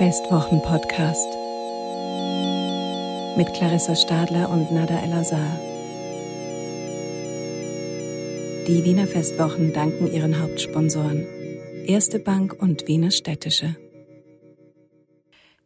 Festwochen-Podcast 0.00 1.28
mit 3.36 3.52
Clarissa 3.52 3.94
Stadler 3.94 4.48
und 4.48 4.72
Nada 4.72 4.98
El-Azhar. 4.98 5.58
Die 8.66 8.82
Wiener 8.82 9.06
Festwochen 9.06 9.74
danken 9.74 10.10
ihren 10.10 10.40
Hauptsponsoren 10.40 11.26
Erste 11.84 12.18
Bank 12.18 12.56
und 12.58 12.88
Wiener 12.88 13.10
Städtische. 13.10 13.76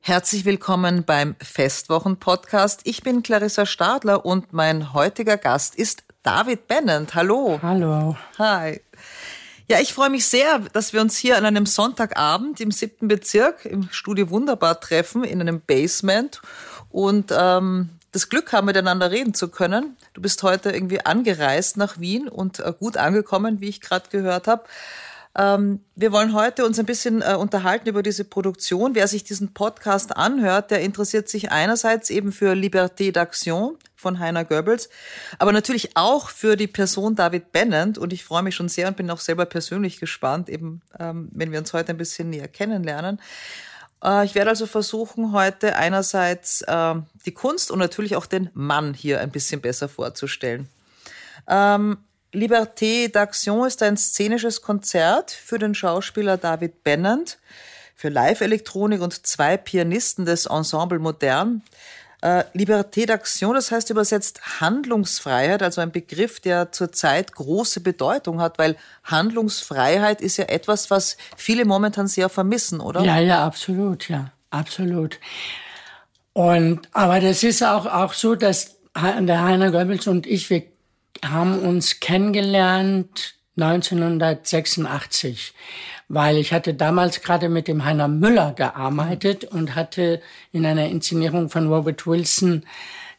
Herzlich 0.01 0.45
willkommen 0.45 1.05
beim 1.05 1.37
Festwochen-Podcast. 1.41 2.81
Ich 2.83 3.05
bin 3.05 3.23
Clarissa 3.23 3.67
Stadler 3.67 4.27
und 4.27 4.53
mein 4.53 4.93
heutiger 4.95 5.37
Gast 5.37 5.77
ist 5.77 6.03
David 6.25 6.67
Bennent. 6.67 7.15
Hallo. 7.15 7.61
Hallo. 7.63 8.17
Hi. 8.41 8.81
Ja, 9.67 9.81
ich 9.81 9.95
freue 9.95 10.11
mich 10.11 10.27
sehr, 10.27 10.59
dass 10.75 10.93
wir 10.93 11.01
uns 11.01 11.17
hier 11.17 11.39
an 11.39 11.47
einem 11.47 11.65
Sonntagabend 11.65 12.61
im 12.61 12.71
siebten 12.71 13.09
Bezirk 13.09 13.65
im 13.65 13.89
Studio 13.91 14.29
Wunderbar 14.29 14.79
treffen, 14.79 15.25
in 15.25 15.41
einem 15.41 15.63
Basement 15.63 16.43
und 16.91 17.33
ähm, 17.35 17.89
das 18.13 18.29
Glück 18.29 18.53
haben, 18.53 18.67
miteinander 18.67 19.11
reden 19.11 19.33
zu 19.33 19.49
können. 19.49 19.97
Du 20.13 20.21
bist 20.21 20.43
heute 20.43 20.71
irgendwie 20.71 21.01
angereist 21.01 21.79
nach 21.79 21.99
Wien 21.99 22.29
und 22.29 22.61
äh, 22.61 22.75
gut 22.79 22.99
angekommen, 22.99 23.63
wie 23.63 23.71
ich 23.71 23.81
gerade 23.81 24.11
gehört 24.11 24.49
habe. 24.49 24.65
Ähm, 25.37 25.81
wir 25.97 26.13
wollen 26.13 26.33
heute 26.33 26.65
uns 26.65 26.79
ein 26.79 26.87
bisschen 26.87 27.23
äh, 27.23 27.35
unterhalten 27.35 27.89
über 27.89 28.03
diese 28.03 28.25
Produktion. 28.25 28.95
Wer 28.95 29.09
sich 29.09 29.25
diesen 29.25 29.53
Podcast 29.53 30.17
anhört, 30.17 30.71
der 30.71 30.81
interessiert 30.81 31.29
sich 31.29 31.51
einerseits 31.51 32.11
eben 32.11 32.31
für 32.31 32.53
Liberté 32.53 33.13
d'Action 33.13 33.73
von 33.97 34.21
Heiner 34.21 34.45
Goebbels, 34.45 34.91
aber 35.39 35.53
natürlich 35.53 35.97
auch 35.97 36.29
für 36.29 36.57
die 36.57 36.67
Person 36.67 37.17
David 37.17 37.53
Bennett. 37.53 37.99
Und 37.99 38.13
ich 38.13 38.23
freue 38.23 38.43
mich 38.43 38.55
schon 38.55 38.69
sehr 38.69 38.87
und 38.89 38.97
bin 38.97 39.11
auch 39.11 39.21
selber 39.21 39.47
persönlich 39.47 39.99
gespannt, 39.99 40.49
eben 40.49 40.83
ähm, 41.01 41.29
wenn 41.33 41.51
wir 41.51 41.59
uns 41.59 41.73
heute 41.73 41.91
ein 41.91 41.99
bisschen 41.99 42.31
näher 42.31 42.49
kennenlernen. 42.49 43.21
Äh, 44.05 44.25
ich 44.25 44.37
werde 44.37 44.51
also 44.51 44.67
versuchen, 44.67 45.33
heute 45.33 45.75
einerseits 45.75 46.63
äh, 46.63 46.95
die 47.27 47.33
Kunst 47.33 47.73
und 47.73 47.81
natürlich 47.81 48.15
auch 48.15 48.27
den 48.27 48.51
Mann 48.55 48.95
hier 48.95 49.21
ein 49.21 49.31
bisschen 49.31 49.61
besser 49.61 49.89
vorzustellen. 49.89 50.69
Ähm, 51.49 51.99
Liberté 52.35 53.07
d'Action 53.09 53.67
ist 53.67 53.83
ein 53.83 53.97
szenisches 53.97 54.61
Konzert 54.61 55.31
für 55.31 55.59
den 55.59 55.75
Schauspieler 55.75 56.37
David 56.37 56.83
Bennant, 56.83 57.39
für 57.95 58.09
Live-Elektronik 58.09 59.01
und 59.01 59.27
zwei 59.27 59.57
Pianisten 59.57 60.25
des 60.25 60.47
Ensemble 60.47 60.99
Modern. 60.99 61.63
Äh, 62.23 62.45
Liberté 62.55 63.07
d'Action, 63.07 63.55
das 63.55 63.71
heißt 63.71 63.91
übersetzt 63.91 64.61
Handlungsfreiheit, 64.61 65.63
also 65.63 65.81
ein 65.81 65.93
Begriff, 65.93 66.41
der 66.41 66.73
zurzeit 66.73 67.33
große 67.35 67.81
Bedeutung 67.81 68.41
hat, 68.41 68.59
weil 68.59 68.77
Handlungsfreiheit 69.05 70.21
ist 70.21 70.39
ja 70.39 70.47
etwas, 70.47 70.91
was 70.91 71.17
viele 71.37 71.65
momentan 71.65 72.09
sehr 72.09 72.29
vermissen, 72.29 72.81
oder? 72.81 73.03
Ja, 73.03 73.21
ja, 73.21 73.47
absolut, 73.47 74.09
ja, 74.09 74.33
absolut. 74.51 75.21
Und, 76.33 76.89
aber 76.93 77.21
das 77.21 77.45
ist 77.45 77.63
auch, 77.63 77.87
auch 77.87 78.13
so, 78.13 78.35
dass 78.35 78.77
der 78.97 79.43
Heiner 79.43 79.71
Goebbels 79.71 80.07
und 80.07 80.27
ich, 80.27 80.51
wir 80.51 80.74
haben 81.31 81.59
uns 81.59 82.01
kennengelernt 82.01 83.35
1986, 83.57 85.55
weil 86.09 86.37
ich 86.39 86.53
hatte 86.53 86.75
damals 86.75 87.21
gerade 87.21 87.49
mit 87.49 87.69
dem 87.69 87.85
Heiner 87.85 88.09
Müller 88.09 88.53
gearbeitet 88.53 89.45
und 89.45 89.75
hatte 89.75 90.21
in 90.53 90.67
einer 90.67 90.87
Inszenierung 90.89 91.49
von 91.51 91.69
Robert 91.69 92.07
Wilson 92.07 92.65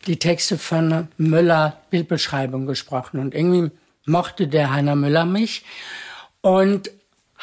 die 0.07 0.19
Texte 0.19 0.57
von 0.57 1.07
Müller 1.17 1.81
Bildbeschreibung 1.89 2.65
gesprochen 2.65 3.19
und 3.19 3.33
irgendwie 3.33 3.71
mochte 4.05 4.47
der 4.47 4.71
Heiner 4.71 4.95
Müller 4.95 5.25
mich 5.25 5.63
und 6.41 6.91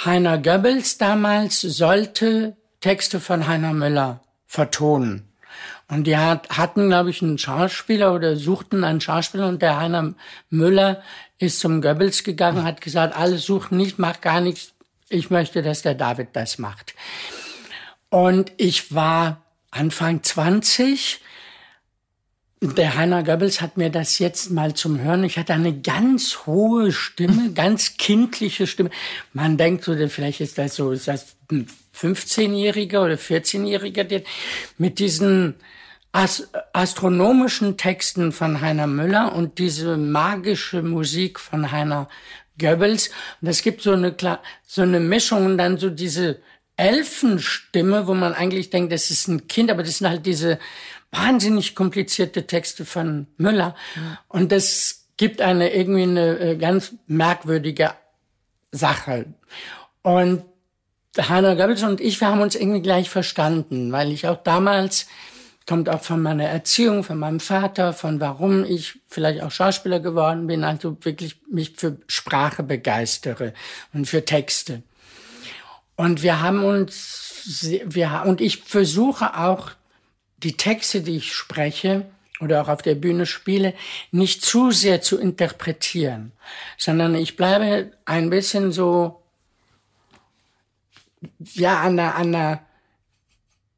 Heiner 0.04 0.38
Goebbels 0.38 0.98
damals 0.98 1.60
sollte 1.60 2.56
Texte 2.80 3.20
von 3.20 3.46
Heiner 3.46 3.72
Müller 3.72 4.20
vertonen. 4.46 5.31
Und 5.92 6.04
die 6.04 6.16
hat, 6.16 6.48
hatten, 6.48 6.88
glaube 6.88 7.10
ich, 7.10 7.20
einen 7.20 7.36
Schauspieler 7.36 8.14
oder 8.14 8.34
suchten 8.36 8.82
einen 8.82 9.02
Schauspieler 9.02 9.46
und 9.46 9.60
der 9.60 9.78
Heiner 9.78 10.14
Müller 10.48 11.02
ist 11.36 11.60
zum 11.60 11.82
Goebbels 11.82 12.24
gegangen, 12.24 12.64
hat 12.64 12.80
gesagt, 12.80 13.14
alles 13.14 13.44
suchen 13.44 13.76
nicht, 13.76 13.98
mach 13.98 14.22
gar 14.22 14.40
nichts. 14.40 14.72
Ich 15.10 15.28
möchte, 15.28 15.60
dass 15.60 15.82
der 15.82 15.92
David 15.92 16.28
das 16.32 16.56
macht. 16.56 16.94
Und 18.08 18.52
ich 18.56 18.94
war 18.94 19.42
Anfang 19.70 20.22
20. 20.22 21.20
Der 22.62 22.96
Heiner 22.96 23.22
Goebbels 23.22 23.60
hat 23.60 23.76
mir 23.76 23.90
das 23.90 24.18
jetzt 24.18 24.50
mal 24.50 24.72
zum 24.72 24.98
Hören. 24.98 25.24
Ich 25.24 25.36
hatte 25.36 25.52
eine 25.52 25.78
ganz 25.78 26.46
hohe 26.46 26.90
Stimme, 26.90 27.52
ganz 27.54 27.98
kindliche 27.98 28.66
Stimme. 28.66 28.88
Man 29.34 29.58
denkt 29.58 29.84
so, 29.84 29.94
vielleicht 30.08 30.40
ist 30.40 30.56
das 30.56 30.74
so, 30.74 30.92
ist 30.92 31.06
das 31.06 31.36
ein 31.50 31.66
15-Jähriger 31.94 33.04
oder 33.04 33.16
14-Jähriger, 33.16 34.04
der 34.04 34.22
mit 34.78 34.98
diesen 34.98 35.56
As 36.12 36.48
astronomischen 36.74 37.78
Texten 37.78 38.32
von 38.32 38.60
Heiner 38.60 38.86
Müller 38.86 39.34
und 39.34 39.58
diese 39.58 39.96
magische 39.96 40.82
Musik 40.82 41.40
von 41.40 41.72
Heiner 41.72 42.08
Goebbels. 42.58 43.10
Und 43.40 43.48
es 43.48 43.62
gibt 43.62 43.82
so 43.82 43.92
eine, 43.92 44.14
so 44.66 44.82
eine 44.82 45.00
Mischung 45.00 45.46
und 45.46 45.58
dann 45.58 45.78
so 45.78 45.88
diese 45.88 46.40
Elfenstimme, 46.76 48.06
wo 48.06 48.14
man 48.14 48.34
eigentlich 48.34 48.70
denkt, 48.70 48.92
das 48.92 49.10
ist 49.10 49.28
ein 49.28 49.46
Kind, 49.48 49.70
aber 49.70 49.82
das 49.82 49.98
sind 49.98 50.08
halt 50.08 50.26
diese 50.26 50.58
wahnsinnig 51.10 51.74
komplizierte 51.74 52.46
Texte 52.46 52.84
von 52.84 53.26
Müller. 53.36 53.74
Und 54.28 54.52
das 54.52 55.06
gibt 55.16 55.40
eine 55.40 55.74
irgendwie 55.74 56.02
eine 56.02 56.38
äh, 56.38 56.56
ganz 56.56 56.94
merkwürdige 57.06 57.92
Sache. 58.70 59.26
Und 60.02 60.44
Heiner 61.18 61.56
Goebbels 61.56 61.82
und 61.82 62.00
ich, 62.00 62.20
wir 62.20 62.28
haben 62.28 62.40
uns 62.40 62.54
irgendwie 62.54 62.80
gleich 62.80 63.10
verstanden, 63.10 63.92
weil 63.92 64.10
ich 64.12 64.26
auch 64.26 64.42
damals 64.42 65.06
kommt 65.66 65.88
auch 65.88 66.02
von 66.02 66.22
meiner 66.22 66.46
Erziehung, 66.46 67.04
von 67.04 67.18
meinem 67.18 67.40
Vater, 67.40 67.92
von 67.92 68.20
warum 68.20 68.64
ich 68.64 68.98
vielleicht 69.08 69.42
auch 69.42 69.50
Schauspieler 69.50 70.00
geworden 70.00 70.46
bin, 70.46 70.64
also 70.64 70.96
wirklich 71.02 71.36
mich 71.50 71.74
für 71.76 71.98
Sprache 72.08 72.62
begeistere 72.62 73.52
und 73.92 74.06
für 74.06 74.24
Texte. 74.24 74.82
Und 75.96 76.22
wir 76.22 76.40
haben 76.40 76.64
uns, 76.64 77.68
wir, 77.84 78.24
und 78.26 78.40
ich 78.40 78.58
versuche 78.58 79.38
auch 79.38 79.70
die 80.38 80.56
Texte, 80.56 81.02
die 81.02 81.16
ich 81.16 81.32
spreche 81.32 82.06
oder 82.40 82.62
auch 82.62 82.68
auf 82.68 82.82
der 82.82 82.96
Bühne 82.96 83.26
spiele, 83.26 83.74
nicht 84.10 84.44
zu 84.44 84.72
sehr 84.72 85.00
zu 85.00 85.18
interpretieren, 85.18 86.32
sondern 86.76 87.14
ich 87.14 87.36
bleibe 87.36 87.92
ein 88.04 88.30
bisschen 88.30 88.72
so, 88.72 89.22
ja, 91.54 91.80
an 91.80 91.96
der, 91.96 92.16
an 92.16 92.32
der, 92.32 92.66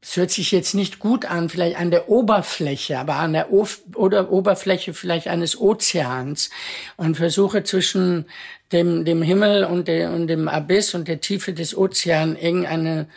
es 0.07 0.17
hört 0.17 0.29
sich 0.29 0.51
jetzt 0.51 0.75
nicht 0.75 0.99
gut 0.99 1.25
an, 1.25 1.49
vielleicht 1.49 1.77
an 1.77 1.89
der 1.89 2.09
Oberfläche, 2.09 2.99
aber 2.99 3.15
an 3.15 3.33
der 3.33 3.51
Of 3.51 3.81
oder 3.95 4.31
Oberfläche 4.31 4.93
vielleicht 4.93 5.27
eines 5.27 5.59
Ozeans 5.59 6.51
und 6.95 7.17
versuche 7.17 7.63
zwischen 7.63 8.25
dem, 8.71 9.03
dem 9.03 9.23
Himmel 9.23 9.63
und, 9.63 9.87
der, 9.87 10.11
und 10.11 10.27
dem 10.27 10.47
Abyss 10.47 10.93
und 10.93 11.07
der 11.07 11.21
Tiefe 11.21 11.53
des 11.53 11.75
Ozeans 11.75 12.39
irgendeine, 12.39 13.07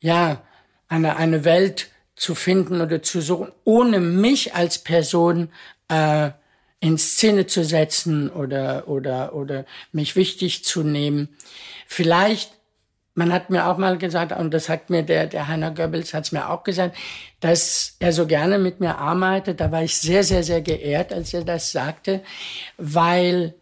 ja, 0.00 0.42
eine, 0.86 1.16
eine 1.16 1.46
Welt 1.46 1.88
zu 2.14 2.34
finden 2.34 2.82
oder 2.82 3.02
zu 3.02 3.22
suchen, 3.22 3.50
ohne 3.64 4.00
mich 4.00 4.54
als 4.54 4.78
Person 4.78 5.48
äh, 5.88 6.28
in 6.78 6.98
Szene 6.98 7.46
zu 7.46 7.64
setzen 7.64 8.28
oder, 8.28 8.86
oder, 8.86 9.34
oder 9.34 9.64
mich 9.92 10.14
wichtig 10.14 10.62
zu 10.62 10.82
nehmen. 10.82 11.34
Vielleicht 11.86 12.52
man 13.14 13.32
hat 13.32 13.48
mir 13.48 13.66
auch 13.66 13.78
mal 13.78 13.96
gesagt, 13.96 14.32
und 14.32 14.52
das 14.52 14.68
hat 14.68 14.90
mir 14.90 15.02
der, 15.02 15.26
der 15.26 15.46
Heiner 15.46 15.70
Goebbels 15.70 16.14
hat 16.14 16.24
es 16.24 16.32
mir 16.32 16.50
auch 16.50 16.64
gesagt, 16.64 16.96
dass 17.40 17.96
er 18.00 18.12
so 18.12 18.26
gerne 18.26 18.58
mit 18.58 18.80
mir 18.80 18.98
arbeitet. 18.98 19.60
Da 19.60 19.70
war 19.70 19.82
ich 19.82 19.96
sehr, 19.96 20.24
sehr, 20.24 20.42
sehr 20.42 20.60
geehrt, 20.60 21.12
als 21.12 21.32
er 21.32 21.44
das 21.44 21.70
sagte, 21.70 22.22
weil 22.76 23.54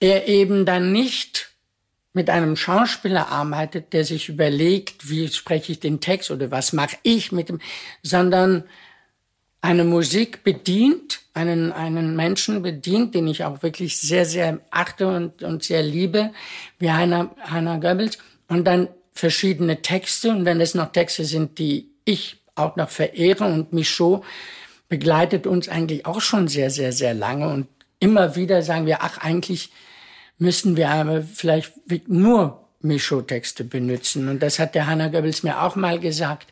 er 0.00 0.28
eben 0.28 0.66
dann 0.66 0.92
nicht 0.92 1.50
mit 2.12 2.30
einem 2.30 2.56
Schauspieler 2.56 3.28
arbeitet, 3.28 3.92
der 3.92 4.04
sich 4.04 4.28
überlegt, 4.28 5.08
wie 5.08 5.28
spreche 5.28 5.72
ich 5.72 5.80
den 5.80 6.00
Text 6.00 6.30
oder 6.30 6.50
was 6.50 6.72
mache 6.72 6.96
ich 7.02 7.32
mit 7.32 7.48
dem, 7.48 7.60
sondern 8.02 8.64
eine 9.60 9.84
Musik 9.84 10.44
bedient, 10.44 11.20
einen, 11.34 11.72
einen 11.72 12.16
Menschen 12.16 12.62
bedient, 12.62 13.14
den 13.14 13.26
ich 13.28 13.44
auch 13.44 13.62
wirklich 13.62 13.98
sehr, 13.98 14.24
sehr 14.24 14.60
achte 14.70 15.08
und, 15.08 15.42
und 15.42 15.64
sehr 15.64 15.82
liebe, 15.82 16.32
wie 16.78 16.90
Heiner, 16.90 17.34
Heiner 17.50 17.78
Goebbels 17.80 18.18
und 18.48 18.64
dann 18.64 18.88
verschiedene 19.12 19.82
Texte. 19.82 20.30
Und 20.30 20.44
wenn 20.44 20.60
es 20.60 20.74
noch 20.74 20.92
Texte 20.92 21.24
sind, 21.24 21.58
die 21.58 21.90
ich 22.04 22.40
auch 22.54 22.76
noch 22.76 22.88
verehre 22.88 23.44
und 23.44 23.72
Michaud 23.72 24.24
begleitet 24.88 25.46
uns 25.46 25.68
eigentlich 25.68 26.06
auch 26.06 26.20
schon 26.20 26.48
sehr, 26.48 26.70
sehr, 26.70 26.92
sehr 26.92 27.14
lange. 27.14 27.48
Und 27.48 27.68
immer 28.00 28.36
wieder 28.36 28.62
sagen 28.62 28.86
wir, 28.86 29.02
ach, 29.02 29.18
eigentlich 29.18 29.70
müssten 30.38 30.76
wir 30.76 30.90
aber 30.90 31.22
vielleicht 31.22 31.72
nur 32.06 32.64
Michaud-Texte 32.80 33.64
benutzen. 33.64 34.28
Und 34.28 34.42
das 34.42 34.58
hat 34.58 34.74
der 34.74 34.86
Hannah 34.86 35.08
Goebbels 35.08 35.42
mir 35.42 35.62
auch 35.62 35.76
mal 35.76 35.98
gesagt. 35.98 36.48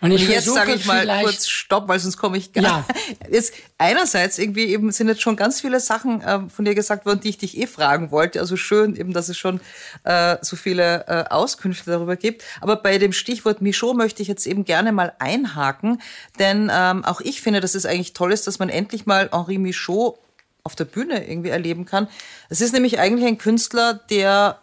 Und, 0.00 0.12
ich 0.12 0.22
und 0.22 0.30
jetzt 0.30 0.46
sage 0.46 0.74
ich 0.74 0.86
mal 0.86 1.06
kurz 1.22 1.46
Stopp, 1.48 1.86
weil 1.88 1.98
sonst 1.98 2.16
komme 2.16 2.38
ich 2.38 2.52
gar 2.52 2.64
ja. 2.64 2.84
Jetzt, 3.30 3.52
einerseits 3.76 4.38
irgendwie 4.38 4.66
eben 4.66 4.90
sind 4.92 5.08
jetzt 5.08 5.20
schon 5.20 5.36
ganz 5.36 5.60
viele 5.60 5.78
Sachen 5.78 6.22
äh, 6.22 6.40
von 6.48 6.64
dir 6.64 6.74
gesagt 6.74 7.04
worden, 7.04 7.20
die 7.20 7.28
ich 7.28 7.38
dich 7.38 7.58
eh 7.58 7.66
fragen 7.66 8.10
wollte. 8.10 8.40
Also 8.40 8.56
schön 8.56 8.96
eben, 8.96 9.12
dass 9.12 9.28
es 9.28 9.36
schon 9.36 9.60
äh, 10.04 10.38
so 10.40 10.56
viele 10.56 11.06
äh, 11.06 11.24
Auskünfte 11.28 11.90
darüber 11.90 12.16
gibt. 12.16 12.44
Aber 12.62 12.76
bei 12.76 12.96
dem 12.96 13.12
Stichwort 13.12 13.60
Michaud 13.60 13.96
möchte 13.96 14.22
ich 14.22 14.28
jetzt 14.28 14.46
eben 14.46 14.64
gerne 14.64 14.92
mal 14.92 15.12
einhaken, 15.18 16.00
denn 16.38 16.70
ähm, 16.72 17.04
auch 17.04 17.20
ich 17.20 17.42
finde, 17.42 17.60
dass 17.60 17.74
es 17.74 17.84
eigentlich 17.84 18.14
toll 18.14 18.32
ist, 18.32 18.46
dass 18.46 18.58
man 18.58 18.70
endlich 18.70 19.04
mal 19.04 19.28
Henri 19.32 19.58
Michaud 19.58 20.18
auf 20.64 20.76
der 20.76 20.84
Bühne 20.84 21.28
irgendwie 21.28 21.50
erleben 21.50 21.84
kann. 21.84 22.08
Es 22.48 22.60
ist 22.60 22.72
nämlich 22.72 22.98
eigentlich 22.98 23.26
ein 23.26 23.38
Künstler, 23.38 23.94
der 24.10 24.58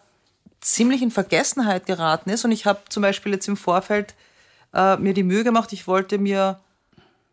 ziemlich 0.62 1.02
in 1.02 1.12
Vergessenheit 1.12 1.86
geraten 1.86 2.30
ist. 2.30 2.44
Und 2.46 2.52
ich 2.52 2.66
habe 2.66 2.82
zum 2.90 3.02
Beispiel 3.02 3.34
jetzt 3.34 3.48
im 3.48 3.58
Vorfeld 3.58 4.16
äh, 4.78 4.96
mir 4.98 5.14
die 5.14 5.24
Mühe 5.24 5.44
gemacht, 5.44 5.74
ich 5.74 5.88
wollte 5.88 6.18
mir 6.18 6.60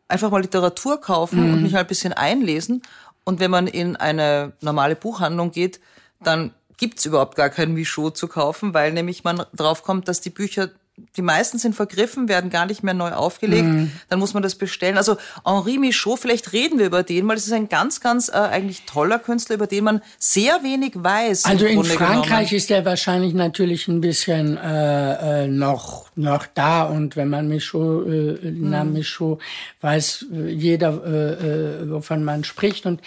einfach 0.09 0.31
mal 0.31 0.41
Literatur 0.43 1.01
kaufen 1.01 1.47
mhm. 1.47 1.55
und 1.55 1.63
mich 1.63 1.75
halt 1.75 1.87
ein 1.87 1.89
bisschen 1.89 2.13
einlesen. 2.13 2.83
Und 3.25 3.39
wenn 3.41 3.51
man 3.51 3.67
in 3.67 3.97
eine 3.97 4.53
normale 4.61 4.97
Buchhandlung 4.97 5.51
geht, 5.51 5.81
dann 6.21 6.53
gibt's 6.77 7.05
überhaupt 7.05 7.37
gar 7.37 7.51
kein 7.51 7.73
Michaud 7.73 8.17
zu 8.17 8.27
kaufen, 8.29 8.75
weil 8.75 8.93
nämlich 8.93 9.25
man 9.25 9.45
drauf 9.55 9.83
kommt, 9.83 10.09
dass 10.09 10.21
die 10.21 10.31
Bücher 10.31 10.71
die 11.17 11.23
meisten 11.23 11.59
sind 11.59 11.75
vergriffen, 11.75 12.29
werden 12.29 12.51
gar 12.51 12.67
nicht 12.67 12.85
mehr 12.85 12.95
neu 12.95 13.11
aufgelegt. 13.11 13.65
Mhm. 13.65 13.93
Dann 14.09 14.21
muss 14.21 14.33
man 14.33 14.45
das 14.45 14.55
bestellen. 14.55 14.97
Also 14.97 15.17
Henri 15.45 15.79
Michaud, 15.79 16.21
vielleicht 16.21 16.53
reden 16.53 16.79
wir 16.79 16.87
über 16.87 17.03
den, 17.03 17.27
weil 17.27 17.37
es 17.37 17.47
ist 17.47 17.53
ein 17.53 17.69
ganz, 17.69 18.01
ganz 18.01 18.29
äh, 18.29 18.33
eigentlich 18.33 18.85
toller 18.85 19.19
Künstler, 19.19 19.57
über 19.57 19.67
den 19.67 19.85
man 19.85 20.03
sehr 20.19 20.63
wenig 20.63 20.93
weiß. 20.95 21.47
Also 21.47 21.67
in 21.67 21.83
Frankreich 21.85 22.51
genommen. 22.51 22.57
ist 22.57 22.71
er 22.71 22.85
wahrscheinlich 22.85 23.35
natürlich 23.35 23.89
ein 23.89 24.01
bisschen 24.01 24.57
äh, 24.57 25.45
äh, 25.45 25.49
noch 25.49 26.05
noch 26.17 26.47
da 26.47 26.85
und 26.85 27.17
wenn 27.17 27.29
man 27.29 27.49
Michaud, 27.49 28.07
äh, 28.07 28.51
mhm. 28.51 28.71
Namen 28.71 28.93
Michaud 28.93 29.41
weiß 29.81 30.27
äh, 30.33 30.49
jeder, 30.51 31.05
äh, 31.05 31.83
äh, 31.83 31.91
wovon 31.91 32.23
man 32.23 32.45
spricht. 32.45 32.87
Und 32.87 33.01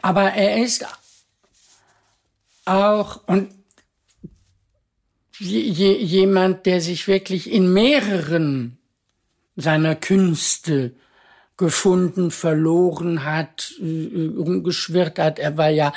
aber 0.00 0.32
er 0.32 0.62
ist 0.62 0.86
auch 2.64 3.20
und 3.26 3.48
jemand, 5.42 6.66
der 6.66 6.80
sich 6.80 7.08
wirklich 7.08 7.50
in 7.50 7.72
mehreren 7.72 8.78
seiner 9.56 9.94
Künste 9.94 10.92
gefunden, 11.56 12.30
verloren 12.30 13.24
hat, 13.24 13.74
äh, 13.80 14.28
umgeschwirrt 14.28 15.18
hat. 15.18 15.38
Er 15.38 15.56
war 15.56 15.68
ja 15.68 15.92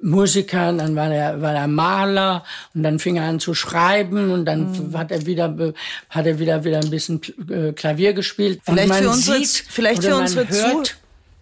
Musiker, 0.00 0.72
dann 0.72 0.96
war 0.96 1.12
er, 1.12 1.42
war 1.42 1.54
er 1.54 1.66
Maler 1.66 2.44
und 2.74 2.84
dann 2.84 2.98
fing 2.98 3.16
er 3.16 3.24
an 3.24 3.40
zu 3.40 3.52
schreiben 3.52 4.30
und 4.30 4.46
dann 4.46 4.90
mhm. 4.90 4.96
hat 4.96 5.10
er 5.10 5.26
wieder, 5.26 5.74
hat 6.08 6.26
er 6.26 6.38
wieder, 6.38 6.64
wieder 6.64 6.78
ein 6.78 6.90
bisschen 6.90 7.20
äh, 7.50 7.72
Klavier 7.72 8.12
gespielt. 8.12 8.60
Vielleicht 8.64 8.88
und 8.88 8.88
man 8.88 9.02
für 9.02 9.10
unsere, 9.10 9.38
sieht, 9.38 9.64
vielleicht 9.68 10.04
für 10.04 10.16
unsere 10.16 10.48
hört, 10.48 10.96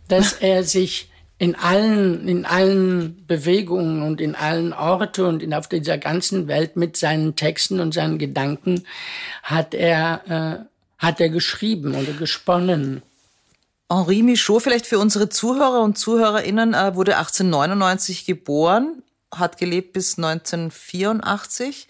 dass 0.09 0.33
er 0.33 0.65
sich 0.65 1.09
in 1.39 1.55
allen, 1.55 2.27
in 2.27 2.45
allen 2.45 3.25
Bewegungen 3.27 4.03
und 4.03 4.21
in 4.21 4.35
allen 4.35 4.73
Orte 4.73 5.25
und 5.27 5.43
in, 5.43 5.55
auf 5.55 5.69
dieser 5.69 5.97
ganzen 5.97 6.49
Welt 6.49 6.77
mit 6.77 6.97
seinen 6.97 7.37
Texten 7.37 7.79
und 7.79 7.95
seinen 7.95 8.19
Gedanken 8.19 8.85
hat 9.45 9.73
er, 9.73 10.23
äh, 10.29 10.65
hat 10.99 11.21
er 11.21 11.29
geschrieben 11.29 11.95
oder 11.95 12.13
gesponnen. 12.13 13.03
Henri 13.91 14.23
Michaud, 14.23 14.63
vielleicht 14.63 14.87
für 14.87 14.99
unsere 14.99 15.29
Zuhörer 15.29 15.83
und 15.83 15.97
Zuhörerinnen, 15.97 16.75
äh, 16.75 16.95
wurde 16.97 17.17
1899 17.17 18.27
geboren, 18.27 19.03
hat 19.33 19.59
gelebt 19.59 19.93
bis 19.93 20.19
1984 20.19 21.87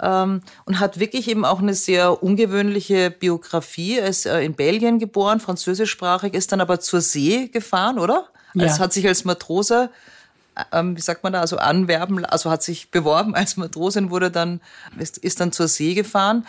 ähm, 0.00 0.42
und 0.64 0.78
hat 0.78 1.00
wirklich 1.00 1.28
eben 1.28 1.44
auch 1.44 1.58
eine 1.58 1.74
sehr 1.74 2.22
ungewöhnliche 2.22 3.10
Biografie. 3.10 3.98
Er 3.98 4.06
ist 4.06 4.26
äh, 4.26 4.42
in 4.42 4.54
Belgien 4.54 5.00
geboren, 5.00 5.40
französischsprachig, 5.40 6.34
ist 6.34 6.52
dann 6.52 6.60
aber 6.60 6.78
zur 6.78 7.00
See 7.00 7.48
gefahren, 7.48 7.98
oder? 7.98 8.31
Ja. 8.54 8.64
Also 8.64 8.80
hat 8.80 8.92
sich 8.92 9.06
als 9.06 9.24
Matrose, 9.24 9.90
ähm, 10.72 10.96
wie 10.96 11.00
sagt 11.00 11.22
man 11.22 11.32
da, 11.32 11.40
also 11.40 11.56
anwerben, 11.56 12.24
also 12.24 12.50
hat 12.50 12.62
sich 12.62 12.90
beworben 12.90 13.34
als 13.34 13.56
Matrosin, 13.56 14.10
wurde 14.10 14.30
dann, 14.30 14.60
ist, 14.98 15.18
ist 15.18 15.40
dann 15.40 15.52
zur 15.52 15.68
See 15.68 15.94
gefahren. 15.94 16.46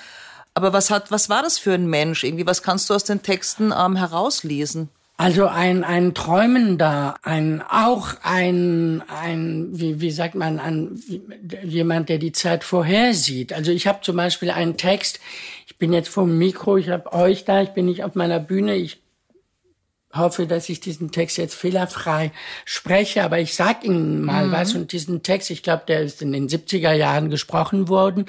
Aber 0.54 0.74
was 0.74 0.90
hat, 0.90 1.12
was 1.12 1.30
war 1.30 1.42
das 1.42 1.58
für 1.58 1.74
ein 1.74 1.88
Mensch 1.88 2.24
irgendwie? 2.24 2.46
Was 2.46 2.62
kannst 2.62 2.90
du 2.90 2.94
aus 2.94 3.04
den 3.04 3.24
Texten 3.24 3.74
ähm, 3.78 3.96
herauslesen? 3.96 4.90
Also 5.16 5.48
ein, 5.48 5.84
ein 5.84 6.16
Träumender, 6.16 7.16
ein, 7.22 7.62
auch 7.62 8.16
ein, 8.24 9.04
ein 9.08 9.70
wie, 9.72 10.02
wie 10.02 10.12
sagt 10.12 10.34
man, 10.34 10.60
ein, 10.60 11.00
jemand, 11.64 12.10
der 12.10 12.18
die 12.18 12.32
Zeit 12.32 12.64
vorhersieht. 12.64 13.54
Also 13.54 13.72
ich 13.72 13.86
habe 13.86 14.02
zum 14.02 14.18
Beispiel 14.18 14.50
einen 14.50 14.76
Text, 14.76 15.20
ich 15.68 15.78
bin 15.78 15.94
jetzt 15.94 16.10
vom 16.10 16.38
Mikro, 16.38 16.78
ich 16.78 16.90
habe 16.90 17.14
euch 17.14 17.46
da, 17.46 17.62
ich 17.62 17.70
bin 17.70 17.86
nicht 17.86 18.04
auf 18.04 18.16
meiner 18.16 18.40
Bühne, 18.40 18.76
ich 18.76 19.03
hoffe, 20.14 20.48
dass 20.48 20.70
ich 20.70 20.80
diesen 20.80 21.12
Text 21.12 21.38
jetzt 21.38 21.56
fehlerfrei 21.56 22.32
spreche, 22.66 23.24
aber 23.24 23.40
ich 23.40 23.56
sag 23.56 23.84
Ihnen 23.84 24.22
mal 24.22 24.48
mhm. 24.48 24.52
was 24.52 24.76
und 24.76 24.92
diesen 24.92 25.24
Text, 25.24 25.50
ich 25.50 25.64
glaube, 25.64 25.84
der 25.88 26.02
ist 26.02 26.22
in 26.22 26.32
den 26.32 26.48
70er 26.48 26.94
Jahren 26.94 27.30
gesprochen 27.30 27.90
worden 27.90 28.26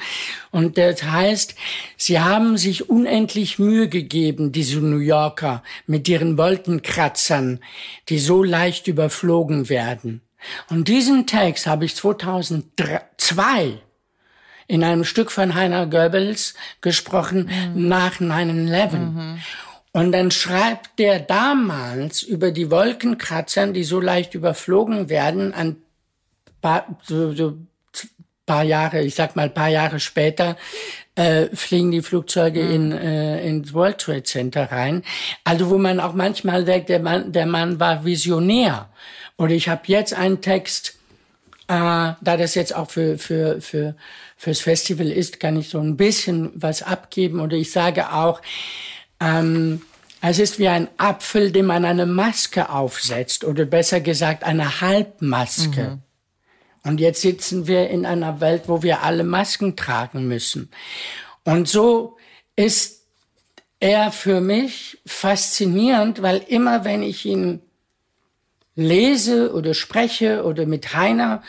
und 0.51 0.79
das 0.79 1.03
heißt, 1.03 1.55
sie 1.97 2.21
haben 2.21 2.57
sich 2.57 2.89
unendlich 2.89 3.59
Mühe 3.59 3.89
gegeben, 3.89 4.53
diese 4.53 4.81
New 4.81 4.99
Yorker 4.99 5.63
mit 5.87 6.09
ihren 6.09 6.39
Wolkenkratzern, 6.39 7.61
die 8.09 8.19
so 8.19 8.43
leicht 8.43 8.87
überflogen 8.89 9.69
werden. 9.69 10.23
Und 10.69 10.89
diesen 10.89 11.27
Text 11.27 11.67
habe 11.67 11.85
ich 11.85 11.97
2002 11.97 13.79
in 14.67 14.83
einem 14.83 15.05
Stück 15.05 15.31
von 15.31 15.55
Heiner 15.55 15.87
Goebbels 15.87 16.55
gesprochen 16.81 17.51
mhm. 17.75 17.89
nach 17.89 18.21
9-11. 18.21 18.97
Mhm. 18.97 19.39
Und 19.95 20.11
dann 20.11 20.33
schreibt 20.33 20.99
der 20.99 21.21
damals 21.21 22.25
über 22.25 22.51
die 22.51 22.69
Wolkenkratzern, 22.69 23.73
die 23.73 23.85
so 23.85 24.01
leicht 24.01 24.35
überflogen 24.35 25.09
werden, 25.09 25.55
ein 25.55 25.77
paar, 26.61 26.99
so, 27.05 27.33
so 27.33 27.59
paar 28.45 28.65
Jahre, 28.65 29.03
ich 29.03 29.15
sag 29.15 29.37
mal 29.37 29.49
paar 29.49 29.69
Jahre 29.69 30.01
später, 30.01 30.57
äh, 31.15 31.47
fliegen 31.55 31.93
die 31.93 32.03
Flugzeuge 32.03 32.65
mhm. 32.65 32.75
in 32.75 32.93
äh, 32.93 33.47
ins 33.47 33.73
World 33.73 33.99
Trade 33.99 34.25
Center 34.25 34.73
rein. 34.73 35.05
Also 35.45 35.71
wo 35.71 35.79
man 35.79 36.01
auch 36.01 36.13
manchmal 36.13 36.65
denkt, 36.65 36.89
der 36.89 36.99
Mann, 36.99 37.31
der 37.31 37.47
Mann 37.47 37.79
war 37.79 38.05
visionär. 38.05 38.89
Und 39.37 39.51
ich 39.51 39.69
habe 39.69 39.83
jetzt 39.87 40.13
einen 40.13 40.41
Text, 40.41 40.97
äh, 41.69 41.75
da 42.21 42.37
das 42.37 42.57
jetzt 42.57 42.75
auch 42.75 42.91
für 42.91 43.17
für 43.17 43.61
für 43.61 43.95
fürs 44.37 44.61
Festival 44.61 45.13
ist, 45.13 45.39
kann 45.39 45.57
ich 45.57 45.69
so 45.69 45.79
ein 45.79 45.97
bisschen 45.97 46.51
was 46.57 46.83
abgeben. 46.83 47.39
Oder 47.39 47.57
ich 47.57 47.71
sage 47.71 48.13
auch, 48.13 48.43
ähm, 49.21 49.83
es 50.21 50.39
ist 50.39 50.59
wie 50.59 50.69
ein 50.69 50.89
Apfel, 50.97 51.53
dem 51.53 51.67
man 51.67 51.85
eine 51.85 52.07
Maske 52.07 52.71
aufsetzt 52.71 53.45
oder 53.45 53.67
besser 53.67 54.01
gesagt 54.01 54.45
eine 54.45 54.81
Halbmaske. 54.81 55.83
Mhm. 55.83 56.03
Und 56.83 57.01
jetzt 57.01 57.23
sitzen 57.23 57.67
wir 57.67 57.91
in 57.91 58.07
einer 58.07 58.41
Welt, 58.41 58.63
wo 58.67 58.83
wir 58.83 59.03
alle 59.03 59.25
Masken 59.25 59.77
tragen 59.77 60.27
müssen. 60.29 60.71
Und 61.45 61.69
so 61.69 62.17
ist 62.57 63.03
er 63.81 64.13
für 64.13 64.41
mich 64.41 64.99
faszinierend, 65.05 66.23
weil 66.23 66.39
immer 66.49 66.85
wenn 66.85 67.03
ich 67.03 67.27
ihn 67.27 67.61
lese 68.77 69.53
oder 69.53 69.75
spreche 69.75 70.45
oder 70.45 70.67
mit 70.67 70.95
Heiner 70.95 71.43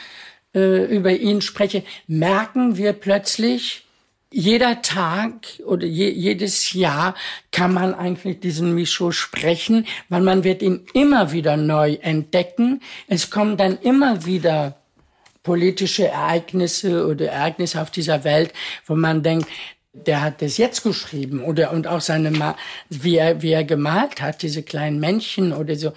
äh, 0.53 0.83
über 0.85 1.11
ihn 1.11 1.41
spreche, 1.41 1.83
merken 2.07 2.77
wir 2.77 2.93
plötzlich, 2.93 3.84
jeder 4.37 4.81
Tag 4.81 5.47
oder 5.65 5.87
je, 5.87 6.09
jedes 6.09 6.73
Jahr 6.73 7.15
kann 7.53 7.73
man 7.73 7.93
eigentlich 7.93 8.41
diesen 8.41 8.75
Michaud 8.75 9.15
sprechen, 9.15 9.87
weil 10.09 10.19
man 10.19 10.43
wird 10.43 10.61
ihn 10.61 10.85
immer 10.93 11.31
wieder 11.31 11.55
neu 11.55 11.93
entdecken. 12.01 12.81
Es 13.07 13.29
kommen 13.29 13.55
dann 13.55 13.77
immer 13.79 14.25
wieder 14.25 14.75
politische 15.41 16.09
Ereignisse 16.09 17.07
oder 17.07 17.29
Ereignisse 17.31 17.81
auf 17.81 17.91
dieser 17.91 18.25
Welt, 18.25 18.51
wo 18.85 18.95
man 18.95 19.23
denkt, 19.23 19.47
der 19.93 20.21
hat 20.21 20.41
das 20.41 20.57
jetzt 20.57 20.83
geschrieben 20.83 21.41
oder 21.41 21.71
und 21.71 21.87
auch 21.87 22.01
seine 22.01 22.55
wie 22.89 23.15
er 23.15 23.41
wie 23.41 23.51
er 23.51 23.63
gemalt 23.63 24.21
hat 24.21 24.41
diese 24.41 24.63
kleinen 24.63 24.99
Männchen 24.99 25.53
oder 25.53 25.77
so 25.77 25.93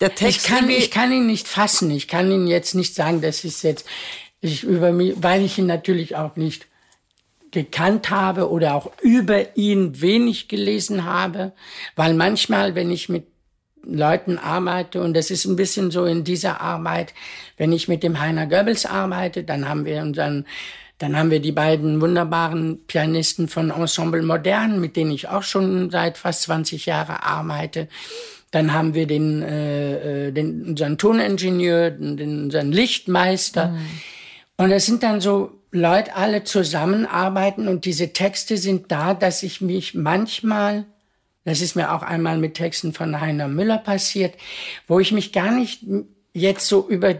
der 0.00 0.14
Text 0.14 0.38
ich 0.38 0.44
kann 0.44 0.70
ich 0.70 0.90
kann 0.90 1.12
ihn 1.12 1.26
nicht 1.26 1.46
fassen 1.46 1.90
ich 1.90 2.08
kann 2.08 2.32
ihn 2.32 2.46
jetzt 2.46 2.74
nicht 2.74 2.94
sagen 2.94 3.20
das 3.20 3.44
ist 3.44 3.62
jetzt 3.62 3.84
ich 4.40 4.64
über 4.64 4.92
mich 4.92 5.16
weil 5.18 5.44
ich 5.44 5.58
ihn 5.58 5.66
natürlich 5.66 6.16
auch 6.16 6.36
nicht 6.36 6.66
gekannt 7.54 8.10
habe 8.10 8.50
oder 8.50 8.74
auch 8.74 8.90
über 9.00 9.56
ihn 9.56 10.00
wenig 10.02 10.48
gelesen 10.48 11.04
habe, 11.04 11.52
weil 11.96 12.12
manchmal, 12.12 12.74
wenn 12.74 12.90
ich 12.90 13.08
mit 13.08 13.26
Leuten 13.82 14.38
arbeite, 14.38 15.00
und 15.00 15.14
das 15.14 15.30
ist 15.30 15.44
ein 15.46 15.56
bisschen 15.56 15.90
so 15.90 16.04
in 16.04 16.24
dieser 16.24 16.60
Arbeit, 16.60 17.14
wenn 17.56 17.72
ich 17.72 17.88
mit 17.88 18.02
dem 18.02 18.20
Heiner 18.20 18.46
Goebbels 18.46 18.86
arbeite, 18.86 19.44
dann 19.44 19.68
haben 19.68 19.84
wir 19.86 20.02
unseren 20.02 20.46
dann 20.98 21.18
haben 21.18 21.32
wir 21.32 21.40
die 21.40 21.52
beiden 21.52 22.00
wunderbaren 22.00 22.86
Pianisten 22.86 23.48
von 23.48 23.70
Ensemble 23.70 24.22
Modern, 24.22 24.80
mit 24.80 24.94
denen 24.94 25.10
ich 25.10 25.28
auch 25.28 25.42
schon 25.42 25.90
seit 25.90 26.16
fast 26.18 26.42
20 26.42 26.86
Jahren 26.86 27.16
arbeite. 27.16 27.88
Dann 28.52 28.72
haben 28.72 28.94
wir 28.94 29.08
den, 29.08 29.42
äh, 29.42 30.28
äh, 30.28 30.32
den 30.32 30.64
unseren 30.64 30.96
Toningenieur, 30.96 31.90
den, 31.90 32.44
unseren 32.44 32.70
Lichtmeister. 32.70 33.70
Mhm. 33.70 33.78
Und 34.56 34.70
das 34.70 34.86
sind 34.86 35.02
dann 35.02 35.20
so 35.20 35.50
Leute 35.74 36.14
alle 36.14 36.44
zusammenarbeiten 36.44 37.66
und 37.66 37.84
diese 37.84 38.12
Texte 38.12 38.58
sind 38.58 38.92
da, 38.92 39.12
dass 39.12 39.42
ich 39.42 39.60
mich 39.60 39.94
manchmal 39.94 40.86
Das 41.44 41.60
ist 41.60 41.74
mir 41.74 41.92
auch 41.92 42.02
einmal 42.02 42.38
mit 42.38 42.54
Texten 42.54 42.92
von 42.92 43.20
Heiner 43.20 43.48
Müller 43.48 43.78
passiert, 43.78 44.34
wo 44.86 45.00
ich 45.00 45.12
mich 45.12 45.32
gar 45.32 45.50
nicht 45.50 45.84
jetzt 46.32 46.68
so 46.68 46.88
über 46.88 47.16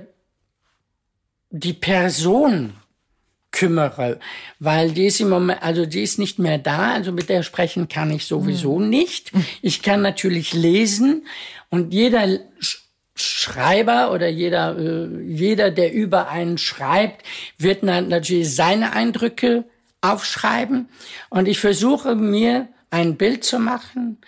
die 1.51 1.73
Person 1.73 2.75
kümmere, 3.51 4.19
weil 4.61 4.93
die 4.93 5.07
ist 5.07 5.21
im 5.21 5.31
Moment, 5.31 5.63
also 5.63 5.85
die 5.85 6.03
ist 6.03 6.19
nicht 6.19 6.39
mehr 6.39 6.59
da, 6.59 6.93
also 6.93 7.13
mit 7.13 7.29
der 7.29 7.43
sprechen 7.43 7.89
kann 7.89 8.11
ich 8.11 8.25
sowieso 8.25 8.79
mhm. 8.79 8.89
nicht. 8.89 9.33
Ich 9.63 9.83
kann 9.83 10.01
natürlich 10.01 10.55
lesen 10.55 11.27
und 11.71 11.93
jeder 11.93 12.27
Schreiber 13.15 14.13
oder 14.13 14.29
jeder, 14.29 14.77
äh, 14.77 15.23
jeder, 15.23 15.71
der 15.71 15.93
über 15.93 16.29
einen 16.29 16.59
schreibt, 16.59 17.25
wird 17.59 17.83
natürlich 17.83 18.55
seine 18.55 18.93
Eindrücke 18.93 19.65
aufschreiben 20.01 20.89
und 21.31 21.47
ich 21.47 21.61
versuche 21.61 22.15
mir 22.15 22.69
ein 22.91 23.17
Bild 23.17 23.45
zu 23.45 23.59
machen, 23.59 24.19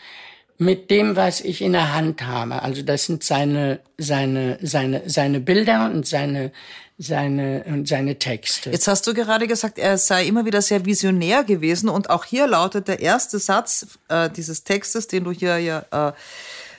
mit 0.59 0.90
dem, 0.90 1.16
was 1.16 1.40
ich 1.40 1.61
in 1.61 1.73
der 1.73 1.95
Hand 1.95 2.23
habe. 2.23 2.62
Also 2.62 2.83
das 2.83 3.05
sind 3.05 3.23
seine, 3.23 3.81
seine, 3.99 4.59
seine, 4.62 5.02
seine 5.07 5.40
Bilder 5.40 5.90
und 5.93 6.07
seine, 6.07 6.50
seine, 6.99 7.64
und 7.66 7.87
seine 7.87 8.19
Texte. 8.19 8.71
Jetzt 8.71 8.88
hast 8.88 9.07
du 9.07 9.12
gerade 9.12 9.47
gesagt, 9.47 9.78
er 9.78 9.99
sei 9.99 10.26
immer 10.26 10.47
wieder 10.47 10.62
sehr 10.62 10.87
visionär 10.87 11.45
gewesen 11.45 11.88
und 11.88 12.09
auch 12.09 12.25
hier 12.25 12.47
lautet 12.47 12.88
der 12.88 13.00
erste 13.00 13.38
Satz 13.38 13.99
äh, 14.09 14.31
dieses 14.31 14.64
Textes, 14.64 15.07
den 15.07 15.25
du 15.25 15.33
hier 15.33 15.59
ja 15.59 15.85
äh, 15.90 16.12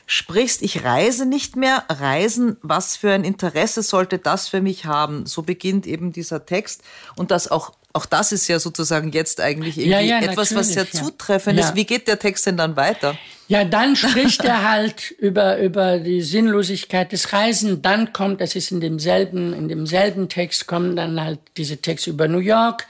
sprichst, 0.07 0.63
ich 0.63 0.83
reise 0.83 1.27
nicht 1.27 1.55
mehr, 1.55 1.83
reisen, 1.89 2.57
was 2.61 2.95
für 2.95 3.11
ein 3.11 3.23
Interesse 3.23 3.83
sollte 3.83 4.17
das 4.17 4.47
für 4.47 4.61
mich 4.61 4.85
haben? 4.85 5.27
So 5.27 5.43
beginnt 5.43 5.85
eben 5.85 6.11
dieser 6.11 6.45
Text 6.45 6.81
und 7.15 7.29
das 7.29 7.51
auch 7.51 7.73
auch 7.93 8.05
das 8.05 8.31
ist 8.31 8.47
ja 8.47 8.59
sozusagen 8.59 9.11
jetzt 9.11 9.41
eigentlich 9.41 9.77
irgendwie 9.79 10.07
ja, 10.07 10.19
ja, 10.19 10.21
etwas, 10.21 10.53
was 10.53 10.69
sehr 10.69 10.83
ja. 10.83 10.91
zutreffend 10.91 11.59
ist. 11.59 11.73
Wie 11.73 11.85
geht 11.85 12.07
der 12.07 12.19
Text 12.19 12.45
denn 12.45 12.55
dann 12.55 12.75
weiter? 12.75 13.17
Ja, 13.47 13.63
dann 13.63 13.95
spricht 13.95 14.43
er 14.43 14.69
halt 14.69 15.09
über, 15.11 15.57
über 15.57 15.97
die 15.97 16.21
Sinnlosigkeit 16.21 17.11
des 17.11 17.33
Reisen. 17.33 17.81
Dann 17.81 18.13
kommt, 18.13 18.39
das 18.39 18.55
ist 18.55 18.71
in 18.71 18.81
demselben, 18.81 19.51
in 19.53 19.67
demselben 19.67 20.29
Text, 20.29 20.67
kommen 20.67 20.95
dann 20.95 21.19
halt 21.19 21.39
diese 21.57 21.77
Texte 21.77 22.11
über 22.11 22.27
New 22.27 22.37
York. 22.37 22.85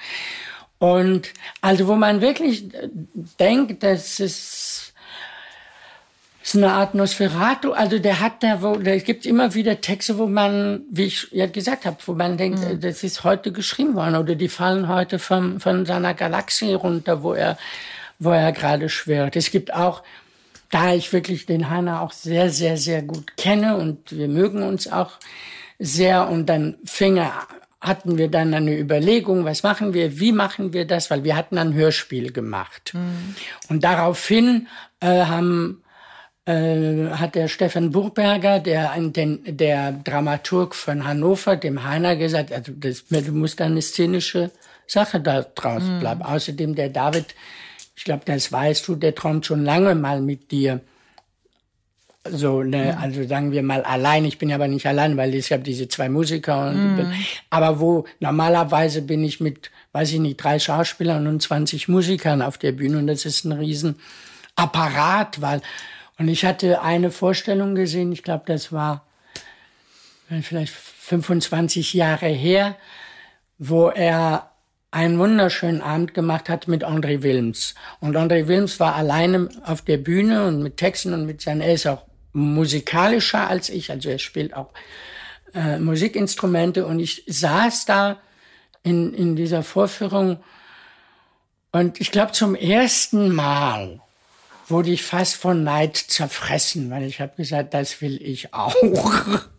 Und 0.79 1.29
also, 1.61 1.87
wo 1.87 1.95
man 1.95 2.19
wirklich 2.19 2.65
denkt, 3.39 3.83
dass 3.83 4.19
es 4.19 4.76
ist 6.47 6.55
eine 6.55 6.71
Art 6.71 6.95
Nosferatu. 6.95 7.73
Also 7.73 7.99
der 7.99 8.19
hat 8.19 8.41
da, 8.41 8.61
wo, 8.61 8.77
da 8.77 8.97
gibt 8.97 9.25
immer 9.25 9.53
wieder 9.53 9.81
Texte, 9.81 10.17
wo 10.17 10.27
man, 10.27 10.81
wie 10.89 11.05
ich 11.05 11.27
ja 11.31 11.45
gesagt 11.47 11.85
habe, 11.85 11.97
wo 12.05 12.13
man 12.13 12.37
denkt, 12.37 12.59
mhm. 12.59 12.79
das 12.79 13.03
ist 13.03 13.23
heute 13.23 13.51
geschrieben 13.51 13.95
worden 13.95 14.15
oder 14.15 14.35
die 14.35 14.47
fallen 14.47 14.87
heute 14.87 15.19
vom, 15.19 15.59
von 15.59 15.85
seiner 15.85 16.13
Galaxie 16.13 16.73
runter, 16.73 17.21
wo 17.21 17.33
er, 17.33 17.57
wo 18.19 18.31
er 18.31 18.51
gerade 18.53 18.87
schwirrt. 18.87 19.35
Es 19.35 19.51
gibt 19.51 19.73
auch, 19.73 20.03
da 20.69 20.93
ich 20.93 21.11
wirklich 21.11 21.45
den 21.45 21.69
Hanna 21.69 22.01
auch 22.01 22.13
sehr, 22.13 22.49
sehr, 22.49 22.77
sehr 22.77 23.01
gut 23.01 23.35
kenne 23.35 23.75
und 23.75 24.11
wir 24.11 24.27
mögen 24.27 24.63
uns 24.63 24.91
auch 24.91 25.11
sehr 25.79 26.29
und 26.29 26.47
dann 26.47 26.77
fing 26.85 27.17
er 27.17 27.33
hatten 27.79 28.17
wir 28.17 28.27
dann 28.27 28.53
eine 28.53 28.77
Überlegung, 28.77 29.45
was 29.45 29.61
machen 29.63 29.93
wir, 29.93 30.19
wie 30.19 30.31
machen 30.31 30.73
wir 30.73 30.85
das, 30.85 31.11
weil 31.11 31.23
wir 31.23 31.35
hatten 31.35 31.57
ein 31.59 31.73
Hörspiel 31.73 32.31
gemacht. 32.31 32.93
Mhm. 32.93 33.35
Und 33.69 33.83
daraufhin 33.83 34.67
äh, 34.99 35.25
haben 35.25 35.83
äh, 36.47 37.09
hat 37.11 37.35
der 37.35 37.49
Stefan 37.49 37.91
Burberger, 37.91 38.59
der, 38.59 38.95
den, 38.97 39.41
der 39.45 39.91
Dramaturg 39.91 40.75
von 40.75 41.05
Hannover, 41.05 41.57
dem 41.57 41.83
Heiner 41.83 42.15
gesagt, 42.15 42.53
also 42.53 42.71
das, 42.73 43.05
du 43.07 43.33
musst 43.33 43.59
eine 43.59 43.81
szenische 43.81 44.51
Sache 44.87 45.19
da 45.19 45.41
draus 45.41 45.83
mhm. 45.83 45.99
bleiben. 45.99 46.21
Außerdem 46.21 46.73
der 46.73 46.87
David, 46.87 47.35
ich 47.97 48.05
glaube, 48.05 48.21
das 48.25 48.49
weißt 48.49 48.87
du, 48.87 48.95
der 48.95 49.13
träumt 49.13 49.45
schon 49.45 49.65
lange 49.65 49.93
mal 49.93 50.21
mit 50.21 50.51
dir. 50.51 50.79
So, 52.23 52.63
ne, 52.63 52.93
mhm. 52.93 53.03
also 53.03 53.27
sagen 53.27 53.51
wir 53.51 53.61
mal 53.61 53.83
allein. 53.83 54.23
Ich 54.23 54.37
bin 54.37 54.53
aber 54.53 54.69
nicht 54.69 54.85
allein, 54.85 55.17
weil 55.17 55.35
ich 55.35 55.51
habe 55.51 55.63
diese 55.63 55.89
zwei 55.89 56.07
Musiker. 56.07 56.69
Und 56.69 56.95
mhm. 56.95 57.13
aber 57.49 57.81
wo 57.81 58.05
normalerweise 58.21 59.01
bin 59.01 59.21
ich 59.21 59.41
mit, 59.41 59.69
weiß 59.91 60.13
ich 60.13 60.19
nicht, 60.19 60.37
drei 60.37 60.59
Schauspielern 60.59 61.27
und 61.27 61.41
20 61.41 61.89
Musikern 61.89 62.41
auf 62.41 62.57
der 62.57 62.71
Bühne 62.71 62.99
und 62.99 63.07
das 63.07 63.25
ist 63.25 63.43
ein 63.43 63.51
Riesenapparat, 63.51 65.41
weil 65.41 65.61
und 66.17 66.27
ich 66.27 66.45
hatte 66.45 66.81
eine 66.81 67.11
Vorstellung 67.11 67.75
gesehen, 67.75 68.11
ich 68.11 68.23
glaube, 68.23 68.43
das 68.47 68.71
war 68.71 69.05
äh, 70.29 70.41
vielleicht 70.41 70.73
25 70.73 71.93
Jahre 71.93 72.27
her, 72.27 72.75
wo 73.57 73.89
er 73.89 74.51
einen 74.91 75.19
wunderschönen 75.19 75.81
Abend 75.81 76.13
gemacht 76.13 76.49
hat 76.49 76.67
mit 76.67 76.83
André 76.83 77.21
Wilms. 77.21 77.75
Und 77.99 78.15
André 78.15 78.47
Wilms 78.47 78.79
war 78.79 78.95
alleine 78.95 79.49
auf 79.63 79.81
der 79.81 79.97
Bühne 79.97 80.47
und 80.47 80.63
mit 80.63 80.77
Texten 80.77 81.13
und 81.13 81.25
mit 81.25 81.41
seinen, 81.41 81.61
er 81.61 81.73
ist 81.73 81.87
auch 81.87 82.03
musikalischer 82.33 83.47
als 83.47 83.69
ich, 83.69 83.91
also 83.91 84.09
er 84.09 84.19
spielt 84.19 84.53
auch 84.53 84.71
äh, 85.53 85.79
Musikinstrumente 85.79 86.85
und 86.85 86.99
ich 86.99 87.23
saß 87.27 87.85
da 87.85 88.17
in, 88.83 89.13
in 89.13 89.35
dieser 89.35 89.63
Vorführung 89.63 90.39
und 91.71 91.99
ich 91.99 92.11
glaube 92.11 92.31
zum 92.31 92.55
ersten 92.55 93.33
Mal 93.33 94.01
wurde 94.67 94.91
ich 94.91 95.03
fast 95.03 95.35
von 95.35 95.63
Neid 95.63 95.97
zerfressen, 95.97 96.89
weil 96.91 97.03
ich 97.03 97.21
habe 97.21 97.35
gesagt, 97.37 97.73
das 97.73 98.01
will 98.01 98.21
ich 98.21 98.53
auch. 98.53 98.75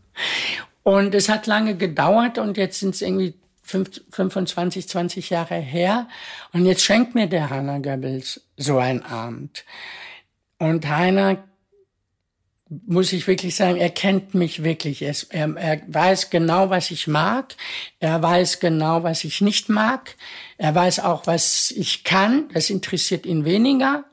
Und 0.83 1.15
es 1.15 1.29
hat 1.29 1.47
lange 1.47 1.77
gedauert 1.77 2.39
und 2.39 2.57
jetzt 2.57 2.81
sind 2.81 2.95
es 2.95 3.03
irgendwie 3.03 3.35
25, 3.63 4.89
20 4.89 5.29
Jahre 5.29 5.57
her. 5.57 6.09
Und 6.55 6.65
jetzt 6.65 6.83
schenkt 6.83 7.15
mir 7.15 7.27
der 7.27 7.51
Heiner 7.51 7.81
Goebbels 7.81 8.41
so 8.57 8.79
ein 8.79 9.05
Abend. 9.05 9.67
Und 10.59 10.89
Heiner, 10.89 11.45
muss 12.87 13.13
ich 13.13 13.27
wirklich 13.27 13.55
sagen, 13.55 13.77
er 13.77 13.91
kennt 13.91 14.35
mich 14.35 14.63
wirklich. 14.63 15.03
Er, 15.03 15.15
er, 15.31 15.83
weiß 15.87 16.31
genau, 16.31 16.71
was 16.71 16.91
ich 16.91 17.07
mag. 17.07 17.55
Er 18.01 18.23
weiß 18.23 18.61
genau, 18.61 19.03
was 19.03 19.25
ich 19.25 19.41
nicht 19.41 19.69
mag. 19.69 20.17
Er 20.57 20.75
weiß 20.75 21.01
auch, 21.01 21.27
was 21.27 21.71
ich 21.71 22.05
kann. 22.05 22.49
Das 22.53 22.71
interessiert 22.71 23.27
ihn 23.27 23.45
weniger. 23.45 24.05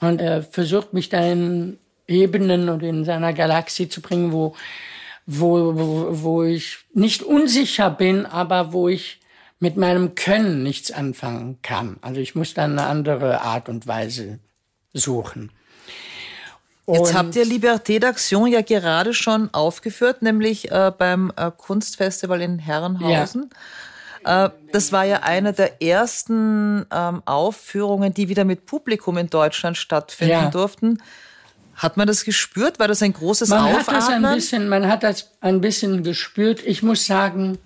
Und 0.00 0.20
er 0.20 0.42
versucht 0.42 0.92
mich 0.92 1.08
da 1.08 1.20
in 1.20 1.78
Ebenen 2.06 2.68
und 2.68 2.82
in 2.82 3.04
seiner 3.04 3.32
Galaxie 3.32 3.88
zu 3.88 4.00
bringen, 4.00 4.32
wo, 4.32 4.54
wo, 5.26 5.74
wo, 5.74 6.08
wo 6.22 6.42
ich 6.44 6.78
nicht 6.92 7.22
unsicher 7.22 7.90
bin, 7.90 8.26
aber 8.26 8.72
wo 8.72 8.88
ich 8.88 9.20
mit 9.58 9.76
meinem 9.76 10.14
Können 10.14 10.62
nichts 10.62 10.90
anfangen 10.90 11.58
kann. 11.62 11.96
Also 12.02 12.20
ich 12.20 12.34
muss 12.34 12.54
dann 12.54 12.78
eine 12.78 12.88
andere 12.88 13.40
Art 13.40 13.68
und 13.68 13.86
Weise 13.86 14.38
suchen. 14.92 15.50
Jetzt 16.88 17.14
habt 17.14 17.34
ihr 17.34 17.44
Liberté 17.44 17.98
d'Action 17.98 18.46
ja 18.46 18.60
gerade 18.60 19.12
schon 19.12 19.52
aufgeführt, 19.52 20.22
nämlich 20.22 20.70
äh, 20.70 20.92
beim 20.96 21.32
äh, 21.36 21.50
Kunstfestival 21.50 22.40
in 22.40 22.60
Herrenhausen. 22.60 23.50
Ja. 23.50 23.58
Äh, 24.26 24.50
das 24.72 24.90
war 24.90 25.04
ja 25.04 25.20
eine 25.22 25.52
der 25.52 25.80
ersten 25.80 26.84
ähm, 26.92 27.22
Aufführungen, 27.24 28.12
die 28.12 28.28
wieder 28.28 28.44
mit 28.44 28.66
Publikum 28.66 29.18
in 29.18 29.30
Deutschland 29.30 29.76
stattfinden 29.76 30.32
ja. 30.32 30.50
durften. 30.50 31.00
Hat 31.76 31.96
man 31.96 32.08
das 32.08 32.24
gespürt? 32.24 32.80
War 32.80 32.88
das 32.88 33.02
ein 33.02 33.12
großes 33.12 33.50
man 33.50 33.60
Aufatmen? 33.60 33.86
Hat 33.86 33.94
das 33.94 34.08
ein 34.08 34.34
bisschen, 34.34 34.68
man 34.68 34.88
hat 34.88 35.04
das 35.04 35.30
ein 35.40 35.60
bisschen 35.60 36.02
gespürt. 36.02 36.60
Ich 36.64 36.82
muss 36.82 37.06
sagen, 37.06 37.58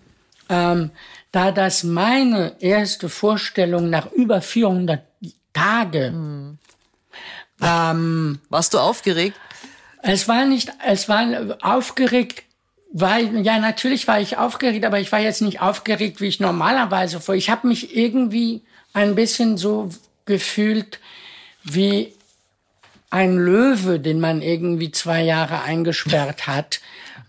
ähm, 0.51 0.91
da 1.33 1.51
das 1.51 1.83
meine 1.83 2.61
erste 2.61 3.09
Vorstellung 3.09 3.89
nach 3.89 4.13
über 4.13 4.43
400 4.43 5.01
Tagen. 5.55 6.13
Hm. 6.13 6.59
Ähm, 7.63 8.41
Warst 8.51 8.75
du 8.75 8.79
aufgeregt? 8.79 9.39
Es 10.03 10.29
war 10.29 10.45
nicht, 10.45 10.73
es 10.87 11.09
war 11.09 11.25
aufgeregt 11.63 12.45
war, 12.93 13.21
ja, 13.21 13.59
natürlich 13.59 14.09
war 14.09 14.21
ich 14.21 14.37
aufgeregt, 14.37 14.85
aber 14.85 15.01
ich 15.01 15.13
war 15.13 15.21
jetzt 15.21 15.43
nicht 15.43 15.61
aufgeregt, 15.61 16.21
wie 16.21 16.27
ich 16.27 16.41
normalerweise 16.41 17.21
vor. 17.21 17.35
Ich 17.35 17.51
habe 17.51 17.69
mich 17.69 17.97
irgendwie 17.97 18.63
ein 18.93 19.15
bisschen 19.15 19.57
so 19.57 19.91
gefühlt 20.25 20.99
wie 21.63 22.13
ein 23.11 23.37
Löwe, 23.37 24.01
den 24.01 24.21
man 24.21 24.43
irgendwie 24.43 24.91
zwei 24.91 25.23
Jahre 25.23 25.63
eingesperrt 25.63 26.47
hat 26.47 26.81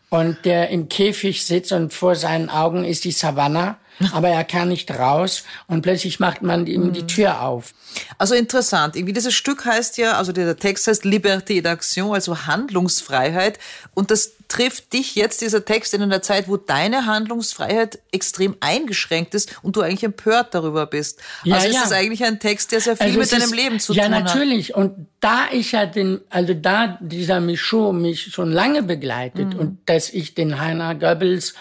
und 0.10 0.46
der 0.46 0.70
im 0.70 0.90
Käfig 0.90 1.46
sitzt 1.46 1.72
und 1.72 1.94
vor 1.94 2.16
seinen 2.16 2.50
Augen 2.50 2.84
ist 2.84 3.04
die 3.04 3.12
Savanne 3.12 3.78
aber 4.14 4.30
er 4.30 4.44
kann 4.44 4.70
nicht 4.70 4.92
raus 4.92 5.44
und 5.68 5.82
plötzlich 5.82 6.20
macht 6.20 6.42
man 6.42 6.68
ihm 6.68 6.94
die 6.94 7.08
Tür 7.08 7.42
auf. 7.42 7.74
Also 8.18 8.36
interessant. 8.36 8.96
Irgendwie 8.96 9.14
dieses 9.14 9.34
Stück 9.34 9.66
heißt 9.66 9.98
ja, 9.98 10.18
also 10.18 10.32
der 10.32 10.56
Text 10.58 10.88
heißt 10.88 11.04
Liberté 11.04 11.62
d'action, 11.62 12.14
also 12.14 12.46
Handlungsfreiheit. 12.46 13.60
Und 13.94 14.12
das 14.12 14.32
trifft 14.48 14.92
dich 14.94 15.16
jetzt, 15.16 15.42
dieser 15.42 15.64
Text, 15.64 15.94
in 15.94 16.02
einer 16.02 16.22
Zeit, 16.22 16.48
wo 16.48 16.58
deine 16.58 17.06
Handlungsfreiheit 17.06 18.00
extrem 18.12 18.56
eingeschränkt 18.60 19.34
ist 19.34 19.58
und 19.64 19.76
du 19.76 19.82
eigentlich 19.82 20.04
empört 20.04 20.54
darüber 20.54 20.86
bist. 20.86 21.22
Ja, 21.44 21.56
also 21.56 21.68
ist 21.68 21.76
ja. 21.76 21.82
das 21.84 21.92
eigentlich 21.94 22.24
ein 22.24 22.40
Text, 22.40 22.72
der 22.72 22.82
sehr 22.82 22.98
viel 22.98 23.08
also 23.08 23.20
mit 23.20 23.32
deinem 23.32 23.44
ist, 23.44 23.56
Leben 23.56 23.80
zu 23.80 23.94
ja, 23.94 24.06
tun 24.06 24.16
hat. 24.16 24.28
Ja, 24.28 24.36
natürlich. 24.36 24.76
Und 24.76 25.08
da 25.22 25.46
ich 25.52 25.72
ja 25.72 25.86
den, 25.86 26.20
also 26.30 26.54
da 26.54 26.98
dieser 27.00 27.40
Michaud 27.40 27.96
mich 27.96 28.34
schon 28.34 28.52
lange 28.52 28.84
begleitet 28.84 29.54
mhm. 29.54 29.60
und 29.60 29.80
dass 29.86 30.10
ich 30.10 30.36
den 30.36 30.60
Heiner 30.60 30.96
Goebbels 30.96 31.54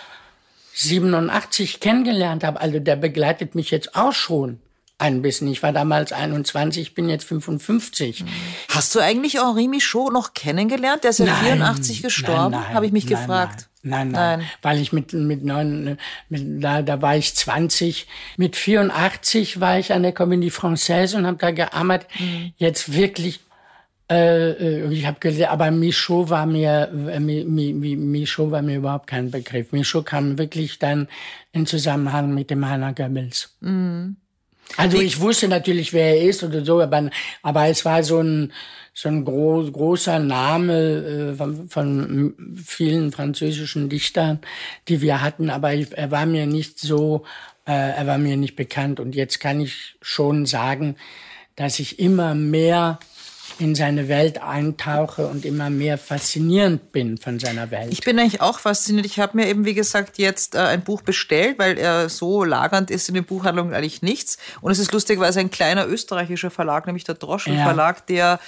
87 0.80 1.80
kennengelernt 1.80 2.44
habe, 2.44 2.60
also 2.60 2.78
der 2.78 2.96
begleitet 2.96 3.54
mich 3.54 3.70
jetzt 3.70 3.94
auch 3.94 4.12
schon 4.12 4.60
ein 4.99 5.22
bisschen. 5.22 5.49
Ich 5.49 5.62
war 5.62 5.72
damals 5.72 6.12
21, 6.12 6.94
bin 6.94 7.08
jetzt 7.08 7.25
55. 7.25 8.25
Hast 8.68 8.94
du 8.94 9.00
eigentlich 9.00 9.34
Henri 9.34 9.68
Michaud 9.68 10.12
noch 10.12 10.34
kennengelernt? 10.34 11.04
Der 11.04 11.10
ist 11.10 11.18
ja 11.18 11.26
nein, 11.26 11.58
84 11.58 12.02
gestorben, 12.02 12.68
habe 12.68 12.87
ich 12.87 12.92
mich 12.92 13.06
nein, 13.06 13.18
gefragt. 13.18 13.68
Nein, 13.82 14.10
nein, 14.10 14.40
nein, 14.40 14.49
weil 14.60 14.78
ich 14.78 14.92
mit 14.92 15.14
mit 15.14 15.42
neun, 15.42 15.99
mit, 16.28 16.62
da, 16.62 16.82
da 16.82 17.00
war 17.00 17.16
ich 17.16 17.34
20. 17.34 18.06
Mit 18.37 18.56
84 18.56 19.60
war 19.60 19.78
ich 19.78 19.92
an 19.94 20.02
der 20.02 20.14
Comédie 20.14 20.52
Française 20.52 21.16
und 21.16 21.26
habe 21.26 21.38
da 21.38 21.50
gearbeitet. 21.50 22.08
Mhm. 22.18 22.52
Jetzt 22.56 22.92
wirklich 22.92 23.40
äh, 24.11 24.50
äh 24.50 24.93
ich 24.93 25.07
habe 25.07 25.21
gesehen, 25.21 25.49
aber 25.49 25.71
Michaud 25.71 26.31
war 26.31 26.47
mir 26.47 26.90
äh, 27.09 27.21
Michaud 27.21 28.50
war 28.50 28.62
mir 28.62 28.76
überhaupt 28.76 29.07
kein 29.07 29.31
Begriff. 29.31 29.73
Michaud 29.73 30.07
kam 30.07 30.38
wirklich 30.38 30.79
dann 30.79 31.09
in 31.52 31.67
Zusammenhang 31.67 32.35
mit 32.35 32.50
dem 32.50 32.69
Heiner 32.69 32.93
Goebbels. 32.93 33.57
Mhm. 33.61 34.17
Also 34.76 34.99
ich 34.99 35.21
wusste 35.21 35.49
natürlich, 35.49 35.93
wer 35.93 36.17
er 36.17 36.29
ist 36.29 36.43
oder 36.43 36.64
so, 36.64 36.81
aber, 36.81 37.11
aber 37.43 37.67
es 37.67 37.85
war 37.85 38.02
so 38.02 38.21
ein, 38.21 38.52
so 38.95 39.09
ein 39.09 39.25
groß, 39.25 39.73
großer 39.73 40.19
Name 40.19 41.33
äh, 41.33 41.35
von, 41.35 41.69
von 41.69 42.35
vielen 42.64 43.12
französischen 43.12 43.88
Dichtern, 43.88 44.40
die 44.88 45.00
wir 45.00 45.23
hatten, 45.23 45.50
aber 45.50 45.75
ich, 45.75 45.97
er 45.97 46.11
war 46.11 46.26
mir 46.26 46.47
nicht 46.47 46.79
so, 46.79 47.25
äh, 47.67 47.73
er 47.73 48.07
war 48.07 48.19
mir 48.19 48.37
nicht 48.37 48.57
bekannt. 48.57 49.00
Und 49.00 49.14
jetzt 49.14 49.40
kann 49.40 49.61
ich 49.61 49.97
schon 50.02 50.47
sagen, 50.47 50.97
dass 51.57 51.79
ich 51.79 51.99
immer 51.99 52.35
mehr 52.35 52.99
in 53.61 53.75
seine 53.75 54.09
Welt 54.09 54.43
eintauche 54.43 55.26
und 55.26 55.45
immer 55.45 55.71
mehr 55.71 55.99
faszinierend 55.99 56.93
bin 56.93 57.19
von 57.19 57.38
seiner 57.38 57.71
Welt. 57.71 57.93
Ich 57.93 58.00
bin 58.00 58.19
eigentlich 58.19 58.40
auch 58.40 58.59
fasziniert. 58.59 59.07
Ich 59.07 59.19
habe 59.19 59.37
mir 59.37 59.47
eben, 59.49 59.64
wie 59.64 59.75
gesagt, 59.75 60.19
jetzt 60.19 60.55
äh, 60.55 60.59
ein 60.59 60.83
Buch 60.83 61.02
bestellt, 61.02 61.59
weil 61.59 61.79
er 61.79 62.09
so 62.09 62.45
lagernd 62.45 62.90
ist 62.90 63.09
in 63.09 63.14
den 63.14 63.25
Buchhandlungen 63.25 63.75
eigentlich 63.75 64.02
nichts. 64.02 64.38
Und 64.61 64.73
es 64.73 64.79
ist 64.79 64.93
lustig, 64.93 65.21
weil 65.21 65.31
es 65.31 65.37
ein 65.37 65.50
kleiner 65.50 65.87
österreichischer 65.87 66.50
Verlag, 66.50 66.87
nämlich 66.87 67.05
der 67.05 67.17
Droschel 67.17 67.55
Verlag, 67.57 67.99
ja. 67.99 68.05
der 68.09 68.40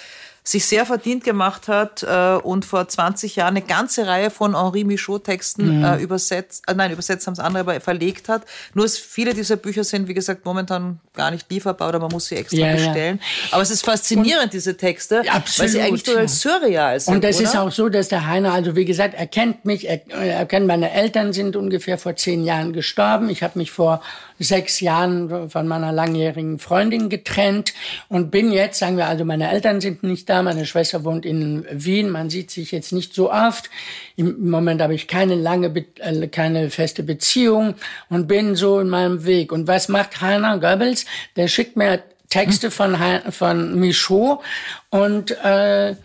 sich 0.45 0.67
sehr 0.67 0.85
verdient 0.87 1.23
gemacht 1.23 1.69
hat 1.69 2.03
äh, 2.03 2.35
und 2.43 2.65
vor 2.65 2.89
20 2.89 3.37
Jahren 3.37 3.57
eine 3.57 3.63
ganze 3.65 4.09
Reihe 4.09 4.29
von 4.29 4.57
Henri 4.57 4.83
Michaud-Texten 4.83 5.79
mhm. 5.79 5.85
äh, 5.85 5.97
übersetzt, 5.99 6.65
äh, 6.67 6.75
nein, 6.75 6.91
übersetzt 6.91 7.29
haben 7.29 7.35
es 7.35 7.39
andere, 7.39 7.61
aber 7.61 7.81
verlegt 7.81 8.29
hat. 8.29 8.43
Nur 8.75 8.89
viele 8.89 9.35
dieser 9.35 9.55
Bücher 9.55 9.85
sind, 9.85 10.09
wie 10.09 10.15
gesagt, 10.15 10.45
momentan 10.45 10.99
gar 11.15 11.31
nicht 11.31 11.49
lieferbar 11.49 11.91
oder 11.91 12.01
man 12.01 12.11
muss 12.11 12.27
sie 12.27 12.37
extra 12.37 12.59
ja, 12.59 12.73
bestellen. 12.73 13.21
Ja. 13.21 13.53
Aber 13.53 13.63
es 13.63 13.71
ist 13.71 13.85
faszinierend, 13.85 14.47
und, 14.47 14.53
diese 14.53 14.77
Texte, 14.77 15.21
absolut, 15.31 15.59
weil 15.59 15.69
sie 15.69 15.81
eigentlich 15.81 16.03
total 16.03 16.29
surreal 16.29 16.99
sind. 16.99 17.15
Und 17.15 17.25
es 17.25 17.37
oder? 17.37 17.45
ist 17.45 17.57
auch 17.57 17.71
so, 17.71 17.89
dass 17.89 18.09
der 18.09 18.27
Heiner, 18.27 18.53
also 18.53 18.75
wie 18.75 18.85
gesagt, 18.85 19.15
er 19.15 19.29
kennt 19.29 19.65
mich, 19.65 19.89
er, 19.89 20.01
er 20.11 20.47
kennt 20.47 20.67
meine 20.67 20.91
Eltern 20.91 21.33
sind 21.33 21.55
ungefähr 21.55 21.99
vor 21.99 22.17
zehn 22.17 22.43
Jahren 22.43 22.73
gestorben. 22.73 23.31
Ich 23.31 23.45
habe 23.45 23.61
mich 23.61 23.71
vor 23.71 24.03
sechs 24.41 24.81
Jahren 24.81 25.51
von 25.51 25.69
meiner 25.69 25.93
langjährigen 25.93 26.59
Freundin 26.59 27.09
getrennt 27.09 27.75
und 28.09 28.31
bin 28.33 28.51
jetzt, 28.53 28.81
sagen 28.81 28.97
wir 28.97 29.07
also, 29.07 29.25
meine 29.25 29.49
Eltern 29.49 29.81
sind 29.81 30.03
nicht 30.03 30.29
da, 30.33 30.43
meine 30.43 30.65
Schwester 30.65 31.05
wohnt 31.05 31.27
in 31.27 31.67
Wien, 31.71 32.09
man 32.09 32.31
sieht 32.31 32.51
sich 32.51 32.73
jetzt 32.73 32.93
nicht 32.93 33.13
so 33.13 33.31
oft. 33.31 33.69
Im 34.17 34.49
Moment 34.49 34.81
habe 34.81 34.95
ich 34.95 35.07
keine 35.07 35.35
lange, 35.35 35.67
äh, 35.99 36.27
keine 36.29 36.71
feste 36.71 37.03
Beziehung 37.03 37.75
und 38.09 38.29
bin 38.29 38.57
so 38.57 38.81
in 38.81 38.89
meinem 38.89 39.27
Weg. 39.27 39.53
Und 39.53 39.69
was 39.69 39.89
macht 39.89 40.23
Heiner 40.23 40.59
Goebbels? 40.59 41.05
Der 41.37 41.49
schickt 41.49 41.77
mir 41.77 42.03
Texte 42.31 42.71
von, 42.71 42.97
von 43.31 43.79
Michaud 43.79 44.41
und 44.89 45.33
äh, 45.45 45.97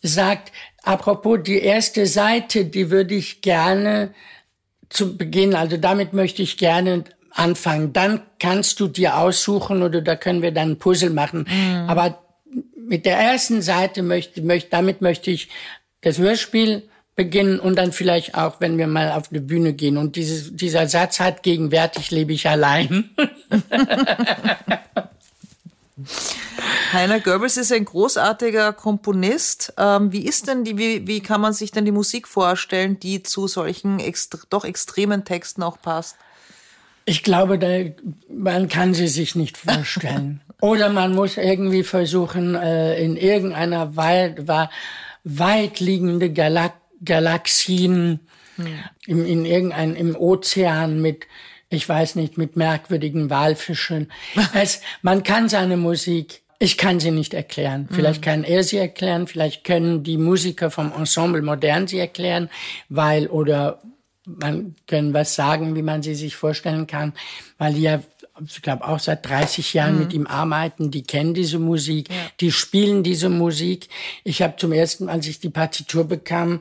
sagt, 0.00 0.52
apropos 0.82 1.40
die 1.44 1.60
erste 1.60 2.06
Seite, 2.06 2.64
die 2.64 2.90
würde 2.90 3.14
ich 3.14 3.42
gerne 3.42 4.14
zu 4.88 5.18
Beginn, 5.18 5.54
also 5.54 5.76
damit 5.76 6.14
möchte 6.14 6.40
ich 6.40 6.56
gerne 6.56 7.04
anfangen. 7.30 7.92
Dann 7.92 8.22
kannst 8.38 8.80
du 8.80 8.88
dir 8.88 9.18
aussuchen 9.18 9.82
oder 9.82 10.00
da 10.00 10.16
können 10.16 10.40
wir 10.40 10.52
dann 10.52 10.70
ein 10.70 10.78
Puzzle 10.78 11.10
machen. 11.10 11.46
Mhm. 11.46 11.90
Aber 11.90 12.25
mit 12.86 13.06
der 13.06 13.18
ersten 13.18 13.62
Seite 13.62 14.02
möchte, 14.02 14.42
möchte, 14.42 14.70
damit 14.70 15.00
möchte 15.00 15.30
ich 15.30 15.48
das 16.00 16.18
Hörspiel 16.18 16.88
beginnen 17.16 17.58
und 17.58 17.76
dann 17.76 17.92
vielleicht 17.92 18.34
auch, 18.34 18.60
wenn 18.60 18.76
wir 18.78 18.86
mal 18.86 19.12
auf 19.12 19.28
die 19.28 19.40
Bühne 19.40 19.72
gehen. 19.72 19.96
Und 19.96 20.16
dieses, 20.16 20.54
dieser 20.54 20.86
Satz 20.86 21.18
hat 21.18 21.42
gegenwärtig 21.42 22.10
lebe 22.10 22.32
ich 22.32 22.48
allein. 22.48 23.10
Heiner 26.92 27.20
Goebbels 27.20 27.56
ist 27.56 27.72
ein 27.72 27.86
großartiger 27.86 28.72
Komponist. 28.72 29.72
Ähm, 29.78 30.12
wie 30.12 30.26
ist 30.26 30.46
denn 30.46 30.62
die, 30.64 30.76
wie, 30.78 31.06
wie 31.06 31.20
kann 31.20 31.40
man 31.40 31.54
sich 31.54 31.70
denn 31.70 31.86
die 31.86 31.92
Musik 31.92 32.28
vorstellen, 32.28 33.00
die 33.00 33.22
zu 33.22 33.48
solchen 33.48 33.98
extre 33.98 34.40
doch 34.50 34.64
extremen 34.64 35.24
Texten 35.24 35.62
auch 35.62 35.80
passt? 35.80 36.16
Ich 37.06 37.22
glaube, 37.22 37.58
da, 37.58 37.68
man 38.28 38.68
kann 38.68 38.92
sie 38.92 39.08
sich 39.08 39.34
nicht 39.34 39.56
vorstellen. 39.56 40.40
Oder 40.60 40.88
man 40.88 41.14
muss 41.14 41.36
irgendwie 41.36 41.84
versuchen, 41.84 42.54
äh, 42.54 43.00
in 43.00 43.16
irgendeiner 43.16 43.96
weit, 43.96 44.48
weit 45.24 45.80
liegende 45.80 46.32
Galak 46.32 46.74
Galaxien 47.04 48.20
hm. 48.56 48.66
im, 49.06 49.26
in 49.26 49.44
irgendein, 49.44 49.94
im 49.94 50.16
Ozean 50.16 51.00
mit, 51.00 51.26
ich 51.68 51.86
weiß 51.86 52.16
nicht, 52.16 52.38
mit 52.38 52.56
merkwürdigen 52.56 53.30
Walfischen. 53.30 54.10
es, 54.54 54.80
man 55.02 55.22
kann 55.22 55.48
seine 55.48 55.76
Musik 55.76 56.42
ich 56.58 56.78
kann 56.78 57.00
sie 57.00 57.10
nicht 57.10 57.34
erklären. 57.34 57.88
Vielleicht 57.90 58.22
kann 58.22 58.42
er 58.42 58.62
sie 58.64 58.78
erklären, 58.78 59.26
vielleicht 59.26 59.64
können 59.64 60.02
die 60.02 60.16
Musiker 60.16 60.70
vom 60.70 60.90
Ensemble 60.90 61.42
Modern 61.42 61.86
sie 61.86 61.98
erklären, 61.98 62.48
weil 62.88 63.26
oder 63.26 63.82
man 64.26 64.74
können 64.86 65.14
was 65.14 65.34
sagen, 65.34 65.76
wie 65.76 65.82
man 65.82 66.02
sie 66.02 66.14
sich 66.14 66.36
vorstellen 66.36 66.86
kann, 66.86 67.14
weil 67.58 67.74
die 67.74 67.82
ja, 67.82 68.02
ich 68.44 68.60
glaube, 68.60 68.86
auch 68.86 68.98
seit 68.98 69.26
30 69.26 69.72
Jahren 69.72 69.94
mhm. 69.94 69.98
mit 70.00 70.12
ihm 70.12 70.26
arbeiten, 70.26 70.90
die 70.90 71.04
kennen 71.04 71.32
diese 71.32 71.58
Musik, 71.58 72.10
ja. 72.10 72.16
die 72.40 72.52
spielen 72.52 73.02
diese 73.02 73.28
Musik. 73.28 73.88
Ich 74.24 74.42
habe 74.42 74.56
zum 74.56 74.72
ersten, 74.72 75.08
als 75.08 75.26
ich 75.26 75.40
die 75.40 75.48
Partitur 75.48 76.04
bekam, 76.04 76.60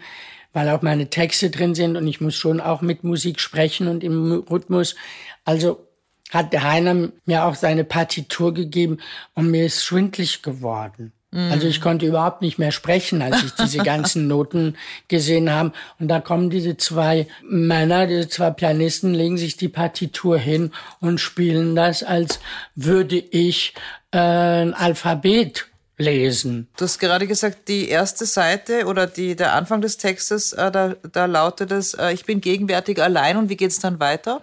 weil 0.53 0.69
auch 0.69 0.81
meine 0.81 1.09
Texte 1.09 1.49
drin 1.49 1.75
sind 1.75 1.97
und 1.97 2.07
ich 2.07 2.21
muss 2.21 2.35
schon 2.35 2.61
auch 2.61 2.81
mit 2.81 3.03
Musik 3.03 3.41
sprechen 3.41 3.87
und 3.87 4.03
im 4.03 4.31
Rhythmus. 4.49 4.95
Also 5.43 5.85
hat 6.31 6.53
der 6.53 6.63
Heiner 6.63 7.09
mir 7.25 7.45
auch 7.45 7.55
seine 7.55 7.83
Partitur 7.83 8.53
gegeben 8.53 8.99
und 9.33 9.51
mir 9.51 9.65
ist 9.65 9.83
schwindlig 9.83 10.43
geworden. 10.43 11.11
Also 11.35 11.67
ich 11.67 11.81
konnte 11.81 12.05
überhaupt 12.05 12.41
nicht 12.41 12.57
mehr 12.57 12.71
sprechen, 12.71 13.21
als 13.21 13.43
ich 13.43 13.51
diese 13.53 13.77
ganzen 13.83 14.27
Noten 14.27 14.75
gesehen 15.07 15.51
habe. 15.51 15.73
Und 15.99 16.07
da 16.07 16.19
kommen 16.19 16.49
diese 16.49 16.77
zwei 16.77 17.27
Männer, 17.43 18.07
diese 18.07 18.29
zwei 18.29 18.51
Pianisten, 18.51 19.13
legen 19.13 19.37
sich 19.37 19.57
die 19.57 19.67
Partitur 19.67 20.37
hin 20.37 20.71
und 21.01 21.19
spielen 21.19 21.75
das, 21.75 22.03
als 22.03 22.39
würde 22.75 23.17
ich 23.17 23.73
äh, 24.11 24.17
ein 24.17 24.73
Alphabet 24.73 25.67
lesen. 25.97 26.67
Du 26.77 26.83
hast 26.83 26.99
gerade 26.99 27.27
gesagt, 27.27 27.67
die 27.67 27.87
erste 27.87 28.25
Seite 28.25 28.85
oder 28.85 29.07
die, 29.07 29.35
der 29.35 29.53
Anfang 29.53 29.81
des 29.81 29.97
Textes, 29.97 30.53
äh, 30.53 30.71
da, 30.71 30.95
da 31.11 31.25
lautet 31.25 31.71
es, 31.71 31.93
äh, 31.93 32.11
ich 32.11 32.25
bin 32.25 32.41
gegenwärtig 32.41 33.01
allein 33.01 33.37
und 33.37 33.49
wie 33.49 33.55
geht's 33.55 33.79
dann 33.79 33.99
weiter? 33.99 34.41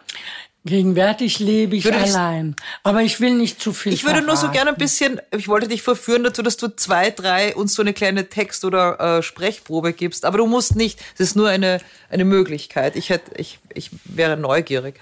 Gegenwärtig 0.64 1.40
lebe 1.40 1.74
ich 1.74 1.84
würde 1.84 1.98
allein. 1.98 2.54
Aber 2.84 3.02
ich 3.02 3.20
will 3.20 3.34
nicht 3.34 3.60
zu 3.60 3.72
viel. 3.72 3.92
Ich 3.92 4.04
würde 4.04 4.18
verraten. 4.18 4.26
nur 4.26 4.36
so 4.36 4.50
gerne 4.50 4.70
ein 4.70 4.76
bisschen, 4.76 5.20
ich 5.36 5.48
wollte 5.48 5.66
dich 5.66 5.82
verführen 5.82 6.22
dazu, 6.22 6.42
dass 6.42 6.56
du 6.56 6.68
zwei, 6.68 7.10
drei 7.10 7.56
uns 7.56 7.74
so 7.74 7.82
eine 7.82 7.92
kleine 7.92 8.28
Text- 8.28 8.64
oder 8.64 9.18
äh, 9.18 9.22
Sprechprobe 9.24 9.92
gibst. 9.92 10.24
Aber 10.24 10.38
du 10.38 10.46
musst 10.46 10.76
nicht. 10.76 11.00
Es 11.14 11.20
ist 11.20 11.36
nur 11.36 11.48
eine, 11.48 11.80
eine 12.10 12.24
Möglichkeit. 12.24 12.94
Ich 12.94 13.10
hätte, 13.10 13.32
ich, 13.38 13.58
ich 13.74 13.90
wäre 14.04 14.36
neugierig. 14.36 15.00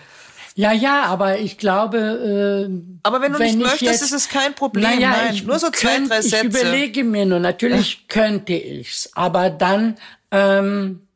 Ja, 0.55 0.73
ja, 0.73 1.03
aber 1.05 1.39
ich 1.39 1.59
glaube. 1.59 2.69
Äh, 2.69 2.99
aber 3.03 3.21
wenn 3.21 3.33
du 3.33 3.39
wenn 3.39 3.59
nicht 3.59 3.59
möchtest, 3.59 3.83
jetzt, 3.83 4.03
ist 4.03 4.13
es 4.13 4.29
kein 4.31 4.55
Problem. 4.55 4.85
Naja, 4.85 5.11
Nein, 5.11 5.35
ich 5.35 5.45
nur 5.45 5.59
so 5.59 5.71
zwei, 5.71 5.97
könnt, 5.97 6.11
drei 6.11 6.23
Sätze. 6.23 6.37
Ich 6.37 6.55
überlege 6.55 7.05
mir 7.05 7.27
nur. 7.27 7.39
Natürlich 7.39 8.09
könnte 8.09 8.55
ich's, 8.55 9.11
aber 9.15 9.51
dann. 9.51 9.97
Ähm, 10.31 11.07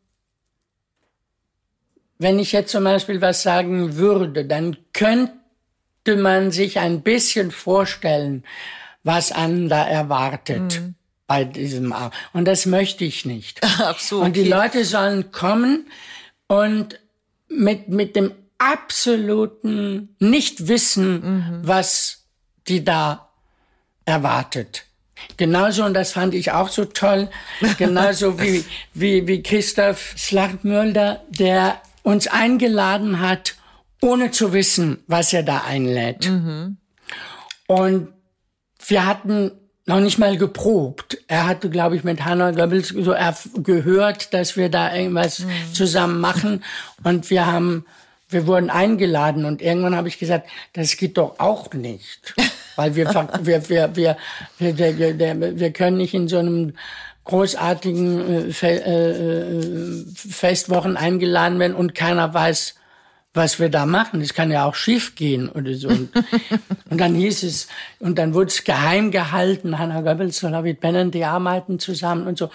wenn 2.18 2.38
ich 2.38 2.52
jetzt 2.52 2.70
zum 2.70 2.84
Beispiel 2.84 3.20
was 3.20 3.42
sagen 3.42 3.96
würde, 3.96 4.44
dann 4.44 4.76
könnte 4.92 6.16
man 6.16 6.50
sich 6.50 6.78
ein 6.78 7.02
bisschen 7.02 7.50
vorstellen, 7.50 8.44
was 9.02 9.32
einen 9.32 9.68
da 9.68 9.86
erwartet. 9.86 10.80
Mhm. 10.80 10.94
Bei 11.26 11.44
diesem 11.44 11.92
Ar 11.92 12.10
Und 12.32 12.44
das 12.44 12.66
möchte 12.66 13.04
ich 13.04 13.24
nicht. 13.24 13.60
Ach 13.62 13.98
so, 13.98 14.18
okay. 14.18 14.26
Und 14.26 14.36
die 14.36 14.44
Leute 14.44 14.84
sollen 14.84 15.32
kommen 15.32 15.86
und 16.48 17.00
mit, 17.48 17.88
mit 17.88 18.14
dem 18.14 18.32
absoluten 18.58 20.14
Nichtwissen, 20.18 21.12
mhm. 21.12 21.60
was 21.62 22.24
die 22.68 22.84
da 22.84 23.28
erwartet. 24.04 24.84
Genauso, 25.36 25.84
und 25.84 25.94
das 25.94 26.12
fand 26.12 26.34
ich 26.34 26.52
auch 26.52 26.68
so 26.68 26.84
toll, 26.84 27.28
genauso 27.78 28.40
wie, 28.40 28.64
wie, 28.92 29.26
wie 29.26 29.42
Christoph 29.42 30.14
Slagmölder, 30.16 31.22
der 31.28 31.80
uns 32.04 32.28
eingeladen 32.28 33.18
hat, 33.18 33.56
ohne 34.00 34.30
zu 34.30 34.52
wissen, 34.52 35.02
was 35.08 35.32
er 35.32 35.42
da 35.42 35.62
einlädt. 35.66 36.30
Mhm. 36.30 36.76
Und 37.66 38.08
wir 38.86 39.06
hatten 39.06 39.50
noch 39.86 40.00
nicht 40.00 40.18
mal 40.18 40.36
geprobt. 40.36 41.18
Er 41.26 41.46
hatte, 41.46 41.70
glaube 41.70 41.96
ich, 41.96 42.04
mit 42.04 42.24
Hannah 42.24 42.52
Goebbels 42.52 42.88
so 42.88 43.14
gehört, 43.62 44.32
dass 44.32 44.56
wir 44.56 44.68
da 44.68 44.94
irgendwas 44.94 45.40
mhm. 45.40 45.50
zusammen 45.72 46.20
machen. 46.20 46.62
Und 47.02 47.30
wir 47.30 47.46
haben, 47.46 47.86
wir 48.28 48.46
wurden 48.46 48.70
eingeladen. 48.70 49.46
Und 49.46 49.62
irgendwann 49.62 49.96
habe 49.96 50.08
ich 50.08 50.18
gesagt, 50.18 50.48
das 50.74 50.96
geht 50.96 51.16
doch 51.16 51.40
auch 51.40 51.72
nicht. 51.72 52.34
weil 52.76 52.94
wir, 52.94 53.08
wir, 53.40 53.68
wir, 53.68 53.94
wir, 53.94 54.16
wir, 54.58 54.78
wir, 54.78 55.18
wir, 55.18 55.58
wir 55.58 55.72
können 55.72 55.96
nicht 55.96 56.14
in 56.14 56.28
so 56.28 56.38
einem 56.38 56.74
großartigen 57.24 58.52
äh, 58.52 58.76
äh, 58.76 60.04
Festwochen 60.14 60.96
eingeladen 60.96 61.58
werden 61.58 61.74
und 61.74 61.94
keiner 61.94 62.32
weiß, 62.32 62.74
was 63.32 63.58
wir 63.58 63.68
da 63.68 63.84
machen. 63.84 64.20
Es 64.20 64.34
kann 64.34 64.52
ja 64.52 64.64
auch 64.64 64.74
schief 64.74 65.14
gehen 65.16 65.48
oder 65.48 65.74
so. 65.74 65.88
Und, 65.88 66.10
und 66.90 67.00
dann 67.00 67.14
hieß 67.14 67.42
es, 67.42 67.66
und 67.98 68.18
dann 68.18 68.32
wurde 68.34 68.48
es 68.48 68.62
geheim 68.64 69.10
gehalten, 69.10 69.78
Hannah 69.78 70.02
Goebbels 70.02 70.42
und 70.44 70.52
David 70.52 70.80
Bannon, 70.80 71.10
die 71.10 71.24
arbeiten 71.24 71.78
zusammen 71.78 72.26
und 72.26 72.38
so. 72.38 72.50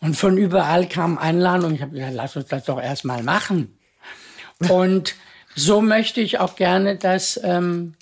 Und 0.00 0.16
von 0.16 0.36
überall 0.36 0.88
kamen 0.88 1.16
Einladungen. 1.16 1.76
Ich 1.76 1.82
habe 1.82 1.94
gesagt, 1.94 2.14
lass 2.14 2.36
uns 2.36 2.48
das 2.48 2.64
doch 2.64 2.80
erstmal 2.80 3.22
machen. 3.22 3.78
Und 4.68 5.14
so 5.54 5.80
möchte 5.80 6.20
ich 6.20 6.40
auch 6.40 6.56
gerne, 6.56 6.96
dass, 6.96 7.40
ähm, 7.42 7.94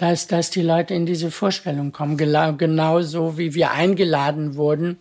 dass, 0.00 0.26
dass 0.26 0.48
die 0.48 0.62
Leute 0.62 0.94
in 0.94 1.04
diese 1.04 1.30
Vorstellung 1.30 1.92
kommen. 1.92 2.16
Genauso 2.16 3.36
wie 3.36 3.52
wir 3.52 3.72
eingeladen 3.72 4.56
wurden 4.56 4.98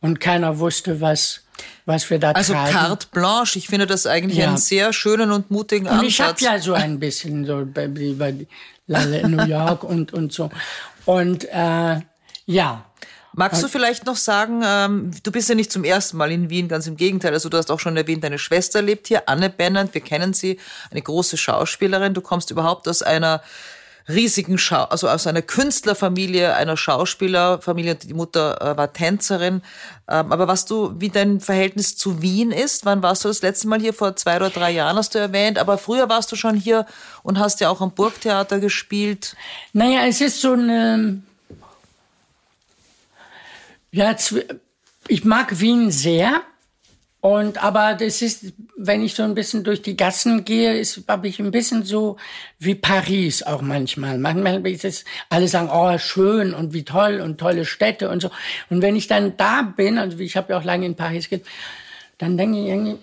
und 0.00 0.18
keiner 0.18 0.58
wusste, 0.58 1.00
was, 1.00 1.42
was 1.86 2.10
wir 2.10 2.18
da 2.18 2.32
also. 2.32 2.52
Also 2.52 2.72
carte 2.72 3.06
blanche, 3.12 3.60
ich 3.60 3.68
finde 3.68 3.86
das 3.86 4.06
eigentlich 4.06 4.38
ja. 4.38 4.48
einen 4.48 4.56
sehr 4.56 4.92
schönen 4.92 5.30
und 5.30 5.52
mutigen 5.52 5.86
und 5.86 5.92
Ansatz. 5.92 6.08
Ich 6.08 6.20
habe 6.20 6.40
ja 6.40 6.58
so 6.58 6.74
ein 6.74 6.98
bisschen 6.98 7.46
so 7.46 7.64
bei, 7.64 7.86
bei 7.86 8.34
New 8.88 9.44
York 9.44 9.84
und, 9.88 10.12
und 10.12 10.32
so. 10.32 10.50
Und 11.04 11.44
äh, 11.52 12.00
ja, 12.46 12.84
Magst 13.34 13.62
du 13.62 13.68
vielleicht 13.68 14.04
noch 14.04 14.16
sagen, 14.16 14.60
ähm, 14.62 15.10
du 15.22 15.32
bist 15.32 15.48
ja 15.48 15.54
nicht 15.54 15.72
zum 15.72 15.84
ersten 15.84 16.18
Mal 16.18 16.30
in 16.30 16.50
Wien, 16.50 16.68
ganz 16.68 16.86
im 16.86 16.98
Gegenteil. 16.98 17.32
Also 17.32 17.48
du 17.48 17.56
hast 17.56 17.70
auch 17.70 17.80
schon 17.80 17.96
erwähnt, 17.96 18.22
deine 18.24 18.38
Schwester 18.38 18.82
lebt 18.82 19.06
hier, 19.08 19.26
Anne 19.26 19.48
Bennant, 19.48 19.94
wir 19.94 20.02
kennen 20.02 20.34
sie, 20.34 20.60
eine 20.90 21.00
große 21.00 21.38
Schauspielerin. 21.38 22.12
Du 22.12 22.20
kommst 22.20 22.50
überhaupt 22.50 22.86
aus 22.88 23.00
einer 23.00 23.40
riesigen 24.08 24.58
Schau, 24.58 24.84
also 24.84 25.08
aus 25.08 25.26
einer 25.26 25.42
Künstlerfamilie, 25.42 26.54
einer 26.54 26.76
Schauspielerfamilie. 26.76 27.94
Die 27.94 28.14
Mutter 28.14 28.60
äh, 28.60 28.76
war 28.76 28.92
Tänzerin. 28.92 29.62
Ähm, 30.08 30.32
aber 30.32 30.48
was 30.48 30.64
du, 30.64 30.94
wie 30.98 31.08
dein 31.08 31.40
Verhältnis 31.40 31.96
zu 31.96 32.22
Wien 32.22 32.50
ist, 32.50 32.84
wann 32.84 33.02
warst 33.02 33.24
du 33.24 33.28
das 33.28 33.42
letzte 33.42 33.68
Mal 33.68 33.80
hier? 33.80 33.94
Vor 33.94 34.16
zwei 34.16 34.36
oder 34.36 34.50
drei 34.50 34.70
Jahren 34.70 34.96
hast 34.96 35.14
du 35.14 35.18
erwähnt. 35.18 35.58
Aber 35.58 35.78
früher 35.78 36.08
warst 36.08 36.30
du 36.32 36.36
schon 36.36 36.56
hier 36.56 36.86
und 37.22 37.38
hast 37.38 37.60
ja 37.60 37.68
auch 37.68 37.80
am 37.80 37.92
Burgtheater 37.92 38.60
gespielt. 38.60 39.36
Naja, 39.72 40.06
es 40.06 40.20
ist 40.20 40.40
so 40.40 40.52
eine 40.52 41.22
ja, 43.92 44.16
ich 45.06 45.24
mag 45.24 45.60
Wien 45.60 45.90
sehr. 45.90 46.40
Und 47.22 47.62
aber 47.62 47.94
das 47.94 48.20
ist, 48.20 48.52
wenn 48.76 49.02
ich 49.02 49.14
so 49.14 49.22
ein 49.22 49.34
bisschen 49.34 49.64
durch 49.64 49.80
die 49.80 49.96
Gassen 49.96 50.44
gehe, 50.44 50.76
ist 50.76 51.04
habe 51.08 51.28
ich 51.28 51.38
ein 51.38 51.50
bisschen 51.50 51.84
so 51.84 52.16
wie 52.58 52.74
Paris 52.74 53.42
auch 53.42 53.62
manchmal. 53.62 54.18
Manchmal 54.18 54.66
ist 54.66 54.84
es 54.84 55.04
alle 55.30 55.48
sagen, 55.48 55.70
oh 55.72 55.96
schön 55.98 56.52
und 56.52 56.74
wie 56.74 56.84
toll 56.84 57.20
und 57.20 57.38
tolle 57.38 57.64
Städte 57.64 58.10
und 58.10 58.20
so. 58.20 58.30
Und 58.68 58.82
wenn 58.82 58.96
ich 58.96 59.06
dann 59.06 59.36
da 59.36 59.62
bin, 59.62 59.98
also 59.98 60.18
ich 60.18 60.36
habe 60.36 60.52
ja 60.52 60.58
auch 60.58 60.64
lange 60.64 60.84
in 60.84 60.96
Paris 60.96 61.30
gelebt, 61.30 61.48
dann 62.18 62.36
denke 62.36 62.58
ich 62.58 62.66
irgendwie, 62.66 62.98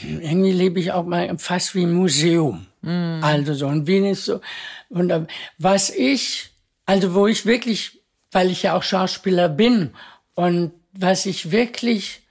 irgendwie 0.00 0.52
lebe 0.52 0.80
ich 0.80 0.92
auch 0.92 1.06
mal 1.06 1.38
fast 1.38 1.74
wie 1.74 1.84
ein 1.84 1.92
Museum. 1.92 2.66
Mm. 2.82 3.22
Also 3.22 3.54
so 3.54 3.68
und 3.68 3.86
Wien 3.86 4.04
ist 4.06 4.24
so 4.24 4.40
und 4.88 5.10
äh, 5.10 5.24
was 5.56 5.90
ich, 5.90 6.50
also 6.84 7.14
wo 7.14 7.26
ich 7.26 7.46
wirklich 7.46 7.98
weil 8.30 8.50
ich 8.50 8.62
ja 8.64 8.76
auch 8.76 8.82
Schauspieler 8.82 9.48
bin. 9.48 9.90
Und 10.34 10.72
was 10.92 11.26
ich 11.26 11.50
wirklich 11.50 12.22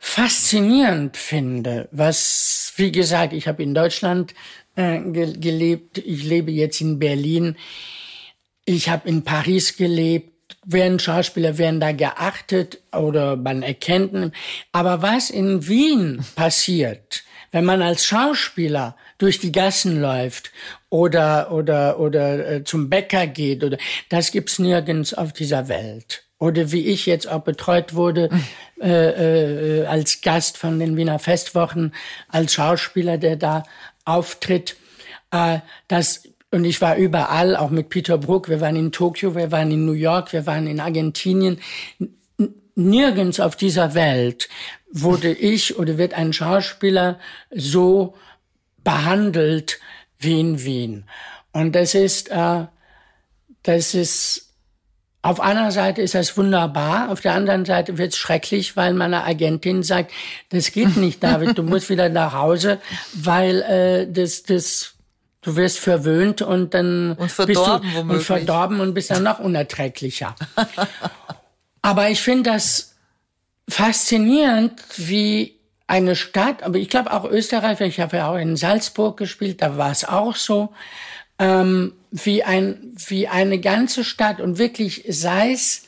faszinierend 0.00 1.16
finde, 1.18 1.88
was, 1.92 2.72
wie 2.76 2.90
gesagt, 2.90 3.34
ich 3.34 3.46
habe 3.46 3.62
in 3.62 3.74
Deutschland 3.74 4.34
äh, 4.74 4.98
ge 4.98 5.34
gelebt, 5.38 5.98
ich 5.98 6.24
lebe 6.24 6.50
jetzt 6.50 6.80
in 6.80 6.98
Berlin, 6.98 7.56
ich 8.64 8.88
habe 8.88 9.08
in 9.08 9.22
Paris 9.22 9.76
gelebt, 9.76 10.56
werden 10.64 10.98
Schauspieler 10.98 11.58
werden 11.58 11.80
da 11.80 11.92
geachtet 11.92 12.80
oder 12.92 13.36
man 13.36 13.62
erkennt. 13.62 14.34
Aber 14.72 15.02
was 15.02 15.30
in 15.30 15.68
Wien 15.68 16.24
passiert, 16.34 17.22
wenn 17.52 17.64
man 17.64 17.82
als 17.82 18.04
Schauspieler 18.04 18.96
durch 19.18 19.38
die 19.38 19.52
Gassen 19.52 20.00
läuft 20.00 20.50
oder 20.88 21.52
oder 21.52 22.00
oder 22.00 22.50
äh, 22.50 22.64
zum 22.64 22.88
Bäcker 22.88 23.26
geht 23.26 23.62
oder 23.62 23.76
das 24.08 24.32
gibt's 24.32 24.58
nirgends 24.58 25.12
auf 25.12 25.32
dieser 25.32 25.68
Welt. 25.68 26.24
Oder 26.40 26.72
wie 26.72 26.86
ich 26.86 27.06
jetzt 27.06 27.28
auch 27.28 27.42
betreut 27.42 27.94
wurde 27.94 28.30
hm. 28.30 28.42
äh, 28.80 29.82
äh, 29.82 29.86
als 29.86 30.22
Gast 30.22 30.58
von 30.58 30.80
den 30.80 30.96
Wiener 30.96 31.20
Festwochen, 31.20 31.94
als 32.28 32.54
Schauspieler, 32.54 33.18
der 33.18 33.36
da 33.36 33.62
auftritt. 34.04 34.76
Äh, 35.30 35.60
das 35.86 36.22
und 36.50 36.64
ich 36.64 36.80
war 36.80 36.96
überall, 36.96 37.54
auch 37.54 37.70
mit 37.70 37.90
Peter 37.90 38.18
Brook. 38.18 38.48
Wir 38.48 38.60
waren 38.60 38.74
in 38.74 38.90
Tokio, 38.90 39.36
wir 39.36 39.52
waren 39.52 39.70
in 39.70 39.86
New 39.86 39.92
York, 39.92 40.32
wir 40.32 40.46
waren 40.46 40.66
in 40.66 40.80
Argentinien. 40.80 41.60
Nirgends 42.74 43.38
auf 43.38 43.54
dieser 43.54 43.94
Welt 43.94 44.48
wurde 44.90 45.32
ich 45.32 45.78
oder 45.78 45.98
wird 45.98 46.14
ein 46.14 46.32
Schauspieler 46.32 47.20
so 47.50 48.14
behandelt 48.82 49.78
wie 50.18 50.40
in 50.40 50.64
Wien. 50.64 51.04
Und 51.52 51.74
das 51.74 51.94
ist, 51.94 52.30
äh, 52.30 52.64
das 53.62 53.94
ist, 53.94 54.49
auf 55.22 55.40
einer 55.40 55.70
Seite 55.70 56.00
ist 56.00 56.14
das 56.14 56.36
wunderbar, 56.36 57.10
auf 57.10 57.20
der 57.20 57.34
anderen 57.34 57.66
Seite 57.66 57.98
wird 57.98 58.12
es 58.12 58.18
schrecklich, 58.18 58.76
weil 58.76 58.94
meine 58.94 59.24
Agentin 59.24 59.82
sagt, 59.82 60.12
das 60.48 60.72
geht 60.72 60.96
nicht, 60.96 61.22
David, 61.22 61.58
du 61.58 61.62
musst 61.62 61.90
wieder 61.90 62.08
nach 62.08 62.32
Hause, 62.32 62.80
weil 63.12 63.60
äh, 63.62 64.10
das, 64.10 64.44
das, 64.44 64.94
du 65.42 65.56
wirst 65.56 65.78
verwöhnt 65.78 66.40
und 66.40 66.72
dann 66.72 67.12
und 67.12 67.30
verdorben, 67.30 67.82
bist 67.82 67.94
du 67.94 67.98
womöglich. 67.98 68.18
und 68.18 68.24
verdorben 68.24 68.80
und 68.80 68.94
bist 68.94 69.10
dann 69.10 69.22
noch 69.22 69.40
unerträglicher. 69.40 70.34
Aber 71.82 72.08
ich 72.08 72.20
finde 72.20 72.50
das 72.50 72.94
faszinierend, 73.68 74.82
wie 74.96 75.56
eine 75.86 76.14
Stadt, 76.14 76.62
aber 76.62 76.78
ich 76.78 76.88
glaube 76.88 77.12
auch 77.12 77.24
Österreich, 77.24 77.80
ich 77.80 77.98
habe 77.98 78.18
ja 78.18 78.30
auch 78.30 78.36
in 78.36 78.56
Salzburg 78.56 79.16
gespielt, 79.16 79.60
da 79.60 79.76
war 79.76 79.90
es 79.90 80.04
auch 80.04 80.36
so, 80.36 80.72
ähm, 81.40 81.94
wie, 82.10 82.42
ein, 82.42 82.94
wie 83.06 83.28
eine 83.28 83.58
ganze 83.58 84.04
Stadt 84.04 84.40
und 84.40 84.58
wirklich 84.58 85.04
sei 85.08 85.52
es, 85.52 85.86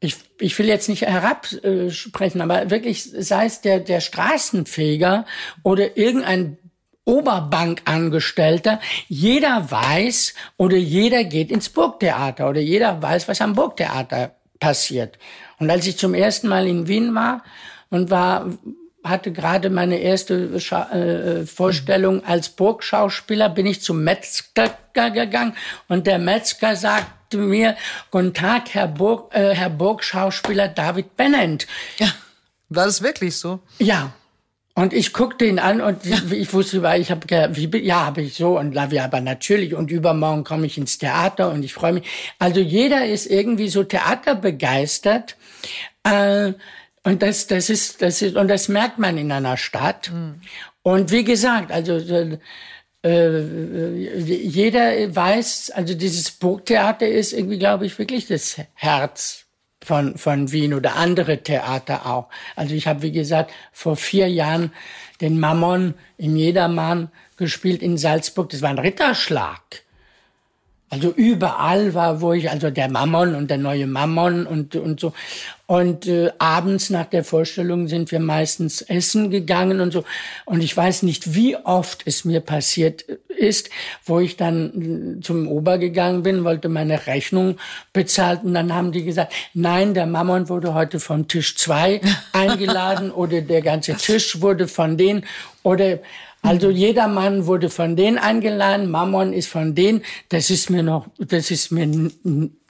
ich, 0.00 0.16
ich 0.38 0.58
will 0.58 0.66
jetzt 0.66 0.88
nicht 0.88 1.02
herabsprechen, 1.02 2.40
aber 2.40 2.70
wirklich 2.70 3.04
sei 3.04 3.46
es 3.46 3.60
der, 3.60 3.80
der 3.80 4.00
Straßenfeger 4.00 5.24
oder 5.62 5.96
irgendein 5.96 6.58
Oberbankangestellter, 7.04 8.80
jeder 9.08 9.70
weiß 9.70 10.34
oder 10.56 10.76
jeder 10.76 11.24
geht 11.24 11.50
ins 11.50 11.68
Burgtheater 11.68 12.48
oder 12.48 12.60
jeder 12.60 13.00
weiß, 13.02 13.28
was 13.28 13.40
am 13.40 13.54
Burgtheater 13.54 14.34
passiert. 14.58 15.18
Und 15.58 15.70
als 15.70 15.86
ich 15.86 15.98
zum 15.98 16.14
ersten 16.14 16.48
Mal 16.48 16.66
in 16.66 16.88
Wien 16.88 17.14
war 17.14 17.44
und 17.90 18.10
war 18.10 18.46
hatte 19.04 19.32
gerade 19.32 19.70
meine 19.70 19.98
erste 19.98 20.58
Scha 20.58 20.90
äh, 20.90 21.46
Vorstellung 21.46 22.24
als 22.24 22.48
Burgschauspieler, 22.48 23.50
bin 23.50 23.66
ich 23.66 23.82
zum 23.82 24.02
Metzger 24.02 24.74
gegangen 24.94 25.54
und 25.88 26.06
der 26.06 26.18
Metzger 26.18 26.74
sagte 26.74 27.36
mir, 27.36 27.76
Guten 28.10 28.32
Tag, 28.32 28.70
Herr, 28.72 28.88
Burg, 28.88 29.34
äh, 29.34 29.54
Herr 29.54 29.70
Burgschauspieler 29.70 30.68
David 30.68 31.16
Bennent. 31.16 31.66
Ja, 31.98 32.08
war 32.70 32.86
das 32.86 33.02
wirklich 33.02 33.36
so? 33.36 33.60
Ja. 33.78 34.12
Und 34.76 34.92
ich 34.92 35.12
guckte 35.12 35.44
ihn 35.44 35.60
an 35.60 35.80
und 35.80 36.04
ja. 36.04 36.18
ich 36.32 36.52
wusste, 36.52 36.82
weil 36.82 37.00
ich 37.00 37.12
habe 37.12 37.26
ja, 37.30 38.06
habe 38.06 38.22
ich 38.22 38.34
so 38.34 38.58
und 38.58 38.76
aber 38.76 39.20
natürlich 39.20 39.74
und 39.74 39.92
übermorgen 39.92 40.42
komme 40.42 40.66
ich 40.66 40.76
ins 40.78 40.98
Theater 40.98 41.52
und 41.52 41.62
ich 41.62 41.72
freue 41.72 41.92
mich. 41.92 42.08
Also 42.40 42.58
jeder 42.58 43.06
ist 43.06 43.26
irgendwie 43.26 43.68
so 43.68 43.84
theaterbegeistert. 43.84 45.36
Äh, 46.02 46.54
und 47.04 47.22
das, 47.22 47.46
das 47.46 47.70
ist, 47.70 48.02
das 48.02 48.22
ist, 48.22 48.34
und 48.36 48.48
das 48.48 48.68
merkt 48.68 48.98
man 48.98 49.18
in 49.18 49.30
einer 49.30 49.56
Stadt. 49.56 50.10
Mhm. 50.10 50.40
Und 50.82 51.10
wie 51.10 51.24
gesagt, 51.24 51.70
also, 51.70 51.98
äh, 53.04 53.94
jeder 54.24 55.14
weiß, 55.14 55.70
also 55.74 55.94
dieses 55.94 56.30
Burgtheater 56.30 57.06
ist 57.06 57.34
irgendwie, 57.34 57.58
glaube 57.58 57.84
ich, 57.84 57.98
wirklich 57.98 58.26
das 58.26 58.56
Herz 58.74 59.44
von, 59.82 60.16
von 60.16 60.50
Wien 60.50 60.72
oder 60.72 60.96
andere 60.96 61.42
Theater 61.42 62.06
auch. 62.06 62.28
Also 62.56 62.74
ich 62.74 62.86
habe, 62.86 63.02
wie 63.02 63.12
gesagt, 63.12 63.52
vor 63.72 63.96
vier 63.96 64.28
Jahren 64.28 64.72
den 65.20 65.38
Mammon 65.38 65.94
im 66.16 66.36
Jedermann 66.36 67.10
gespielt 67.36 67.82
in 67.82 67.98
Salzburg. 67.98 68.48
Das 68.48 68.62
war 68.62 68.70
ein 68.70 68.78
Ritterschlag. 68.78 69.83
Also 70.94 71.10
überall 71.10 71.92
war, 71.92 72.20
wo 72.20 72.34
ich, 72.34 72.48
also 72.52 72.70
der 72.70 72.88
Mammon 72.88 73.34
und 73.34 73.50
der 73.50 73.58
neue 73.58 73.88
Mammon 73.88 74.46
und, 74.46 74.76
und 74.76 75.00
so. 75.00 75.12
Und 75.66 76.06
äh, 76.06 76.30
abends 76.38 76.88
nach 76.88 77.06
der 77.06 77.24
Vorstellung 77.24 77.88
sind 77.88 78.12
wir 78.12 78.20
meistens 78.20 78.80
essen 78.80 79.28
gegangen 79.28 79.80
und 79.80 79.92
so. 79.92 80.04
Und 80.44 80.62
ich 80.62 80.76
weiß 80.76 81.02
nicht, 81.02 81.34
wie 81.34 81.56
oft 81.56 82.02
es 82.06 82.24
mir 82.24 82.40
passiert 82.40 83.02
ist, 83.28 83.70
wo 84.04 84.20
ich 84.20 84.36
dann 84.36 85.18
zum 85.20 85.48
Ober 85.48 85.78
gegangen 85.78 86.22
bin, 86.22 86.44
wollte 86.44 86.68
meine 86.68 87.08
Rechnung 87.08 87.56
bezahlt 87.92 88.44
und 88.44 88.54
dann 88.54 88.72
haben 88.72 88.92
die 88.92 89.04
gesagt, 89.04 89.32
nein, 89.52 89.94
der 89.94 90.06
Mammon 90.06 90.48
wurde 90.48 90.74
heute 90.74 91.00
vom 91.00 91.26
Tisch 91.26 91.56
zwei 91.56 92.00
eingeladen 92.32 93.10
oder 93.10 93.40
der 93.40 93.62
ganze 93.62 93.94
Tisch 93.94 94.40
wurde 94.40 94.68
von 94.68 94.96
denen 94.96 95.24
oder 95.64 95.98
also 96.44 96.68
jeder 96.68 97.08
Mann 97.08 97.46
wurde 97.46 97.70
von 97.70 97.96
denen 97.96 98.18
eingeladen, 98.18 98.90
Mammon 98.90 99.32
ist 99.32 99.48
von 99.48 99.74
denen. 99.74 100.02
Das 100.28 100.50
ist 100.50 100.68
mir 100.68 100.82
noch, 100.82 101.06
das 101.18 101.50
ist 101.50 101.72
mir 101.72 101.88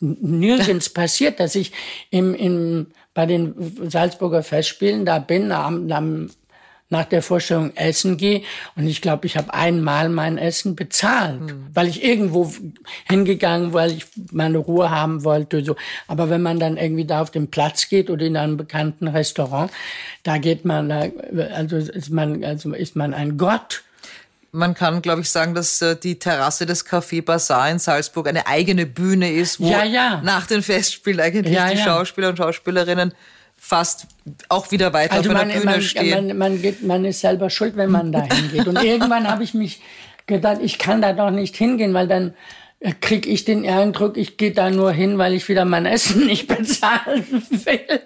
nirgends 0.01 0.89
passiert, 0.95 1.41
dass 1.41 1.57
ich 1.57 1.73
im, 2.11 2.35
im, 2.35 2.87
bei 3.15 3.27
den 3.27 3.53
Salzburger 3.91 4.45
Festspielen 4.45 5.05
da 5.05 5.19
bin, 5.19 5.51
am, 5.51 5.91
am 5.91 6.31
nach 6.91 7.05
der 7.07 7.23
Vorstellung 7.23 7.75
essen 7.77 8.17
gehe. 8.17 8.43
Und 8.77 8.87
ich 8.87 9.01
glaube, 9.01 9.27
ich 9.27 9.37
habe 9.37 9.53
einmal 9.55 10.09
mein 10.09 10.39
Essen 10.39 10.77
bezahlt, 10.77 11.41
mhm. 11.41 11.67
weil 11.73 11.89
ich 11.89 12.05
irgendwo 12.05 12.53
hingegangen, 13.09 13.73
weil 13.73 13.93
ich 13.93 14.07
meine 14.33 14.59
Ruhe 14.59 14.91
haben 14.91 15.25
wollte. 15.25 15.65
So. 15.65 15.77
Aber 16.09 16.31
wenn 16.31 16.43
man 16.43 16.61
dann 16.61 16.77
irgendwie 16.77 17.07
da 17.07 17.23
auf 17.23 17.31
den 17.31 17.51
Platz 17.51 17.89
geht 17.89 18.11
oder 18.11 18.25
in 18.25 18.37
einem 18.37 18.57
bekannten 18.57 19.09
Restaurant, 19.09 19.71
da 20.23 20.39
geht 20.39 20.65
man, 20.65 20.89
da, 20.89 21.07
also 21.55 21.77
ist 21.77 22.11
man, 22.11 22.45
also 22.45 22.73
ist 22.73 22.97
man 22.97 23.15
ein 23.15 23.39
Gott. 23.39 23.83
Man 24.53 24.75
kann, 24.75 25.03
glaube 25.03 25.23
ich, 25.23 25.31
sagen, 25.31 25.55
dass 25.55 25.83
äh, 25.83 25.97
die 25.97 26.21
Terrasse 26.21 26.65
des 26.65 26.87
Café 26.87 27.25
Bazaar 27.25 27.69
in 27.71 27.81
Salzburg 27.81 28.29
eine 28.29 28.47
eigene 28.47 28.87
Bühne 28.87 29.33
ist, 29.33 29.59
wo 29.59 29.69
ja, 29.69 29.83
ja. 29.83 30.21
nach 30.23 30.47
den 30.47 30.63
Festspielen 30.63 31.19
eigentlich 31.19 31.57
ja, 31.57 31.71
die 31.71 31.77
Schauspieler 31.79 32.29
und 32.29 32.37
Schauspielerinnen 32.37 33.15
fast 33.67 34.09
auch 34.51 34.71
wieder 34.71 34.93
weiter 34.93 35.15
also 35.15 35.31
auf 35.31 35.37
man, 35.37 35.49
der 35.49 35.55
Bühne 35.55 35.71
man, 35.71 35.83
stehen. 35.83 36.27
Man, 36.27 36.37
man, 36.37 36.63
geht, 36.63 36.83
man 36.83 37.05
ist 37.07 37.21
selber 37.21 37.49
schuld, 37.49 37.79
wenn 37.79 37.91
man 37.91 38.13
da 38.13 38.23
hingeht. 38.23 38.69
Und 38.69 38.83
irgendwann 38.83 39.27
habe 39.27 39.43
ich 39.43 39.55
mich 39.55 39.81
gedacht, 40.27 40.59
ich 40.61 40.79
kann 40.79 41.01
da 41.01 41.15
doch 41.15 41.31
nicht 41.31 41.57
hingehen, 41.57 41.95
weil 41.95 42.07
dann 42.07 42.35
kriege 43.01 43.27
ich 43.27 43.47
den 43.47 43.67
Eindruck, 43.67 44.19
ich 44.19 44.37
gehe 44.37 44.53
da 44.53 44.69
nur 44.69 44.93
hin, 44.93 45.17
weil 45.17 45.33
ich 45.33 45.49
wieder 45.49 45.65
mein 45.65 45.87
Essen 45.87 46.27
nicht 46.27 46.47
bezahlen 46.47 47.25
will. 47.31 48.01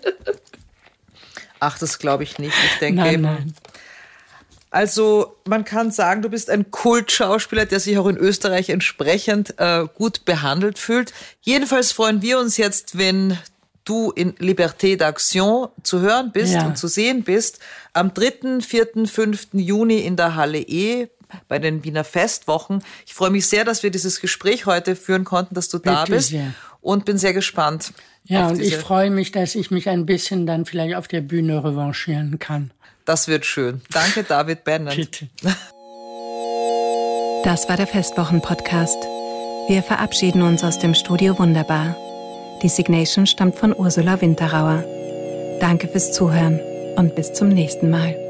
Ach, 1.59 1.77
das 1.77 1.99
glaube 1.99 2.23
ich 2.23 2.39
nicht. 2.39 2.55
Ich 2.73 2.79
denke 2.79 3.01
nein, 3.01 3.21
nein. 3.21 3.55
Also 4.71 5.39
man 5.45 5.65
kann 5.65 5.91
sagen, 5.91 6.23
du 6.23 6.29
bist 6.29 6.51
ein 6.51 6.71
Kultschauspieler, 6.71 7.67
der 7.67 7.81
sich 7.81 7.99
auch 7.99 8.07
in 8.07 8.17
Österreich 8.17 8.69
entsprechend 8.69 9.59
äh, 9.59 9.87
gut 9.93 10.25
behandelt 10.25 10.79
fühlt. 10.79 11.13
Jedenfalls 11.41 11.91
freuen 11.91 12.23
wir 12.23 12.39
uns 12.39 12.59
jetzt, 12.59 12.97
wenn 12.97 13.37
du 13.89 14.11
in 14.11 14.35
Liberté 14.35 14.97
d'Action 14.97 15.71
zu 15.83 16.01
hören 16.01 16.33
bist 16.33 16.55
ja. 16.55 16.67
und 16.67 16.77
zu 16.77 16.89
sehen 16.89 17.23
bist. 17.23 17.61
Am 17.93 18.13
3., 18.13 18.61
4., 18.61 19.07
5. 19.07 19.49
Juni 19.53 19.99
in 19.99 20.17
der 20.17 20.35
Halle 20.35 20.59
E 20.59 21.09
bei 21.49 21.59
den 21.59 21.85
Wiener 21.85 22.05
Festwochen. 22.05 22.83
Ich 23.07 23.15
freue 23.15 23.31
mich 23.31 23.47
sehr, 23.47 23.65
dass 23.65 23.83
wir 23.83 23.91
dieses 23.91 24.21
Gespräch 24.21 24.67
heute 24.67 24.97
führen 24.97 25.25
konnten, 25.25 25.55
dass 25.55 25.69
du 25.69 25.79
da 25.79 26.05
bist 26.05 26.31
sehr. 26.31 26.55
und 26.81 27.05
bin 27.05 27.19
sehr 27.19 27.33
gespannt. 27.33 27.93
Ja, 28.25 28.49
und 28.49 28.61
ich 28.61 28.77
freue 28.77 29.11
mich, 29.11 29.33
dass 29.33 29.55
ich 29.55 29.71
mich 29.71 29.89
ein 29.89 30.05
bisschen 30.05 30.47
dann 30.47 30.67
vielleicht 30.67 30.97
auf 30.97 31.09
der 31.09 31.23
Bühne 31.23 31.65
revanchieren 31.65 32.39
kann. 32.39 32.71
Das 33.05 33.27
wird 33.27 33.47
schön. 33.47 33.81
Danke, 33.91 34.23
David 34.23 34.65
Bennett. 34.65 34.97
Bitte. 34.97 35.29
Das 37.45 37.69
war 37.69 37.77
der 37.77 37.87
Festwochen-Podcast. 37.87 38.99
Wir 39.69 39.83
verabschieden 39.83 40.43
uns 40.43 40.65
aus 40.65 40.79
dem 40.79 40.95
Studio 40.95 41.39
Wunderbar. 41.39 41.97
Die 42.63 42.69
Signation 42.69 43.27
stammt 43.27 43.57
von 43.57 43.73
Ursula 43.73 44.21
Winterauer. 44.21 44.83
Danke 45.61 45.87
fürs 45.87 46.13
Zuhören 46.13 46.61
und 46.97 47.15
bis 47.15 47.33
zum 47.33 47.49
nächsten 47.49 47.89
Mal. 47.89 48.28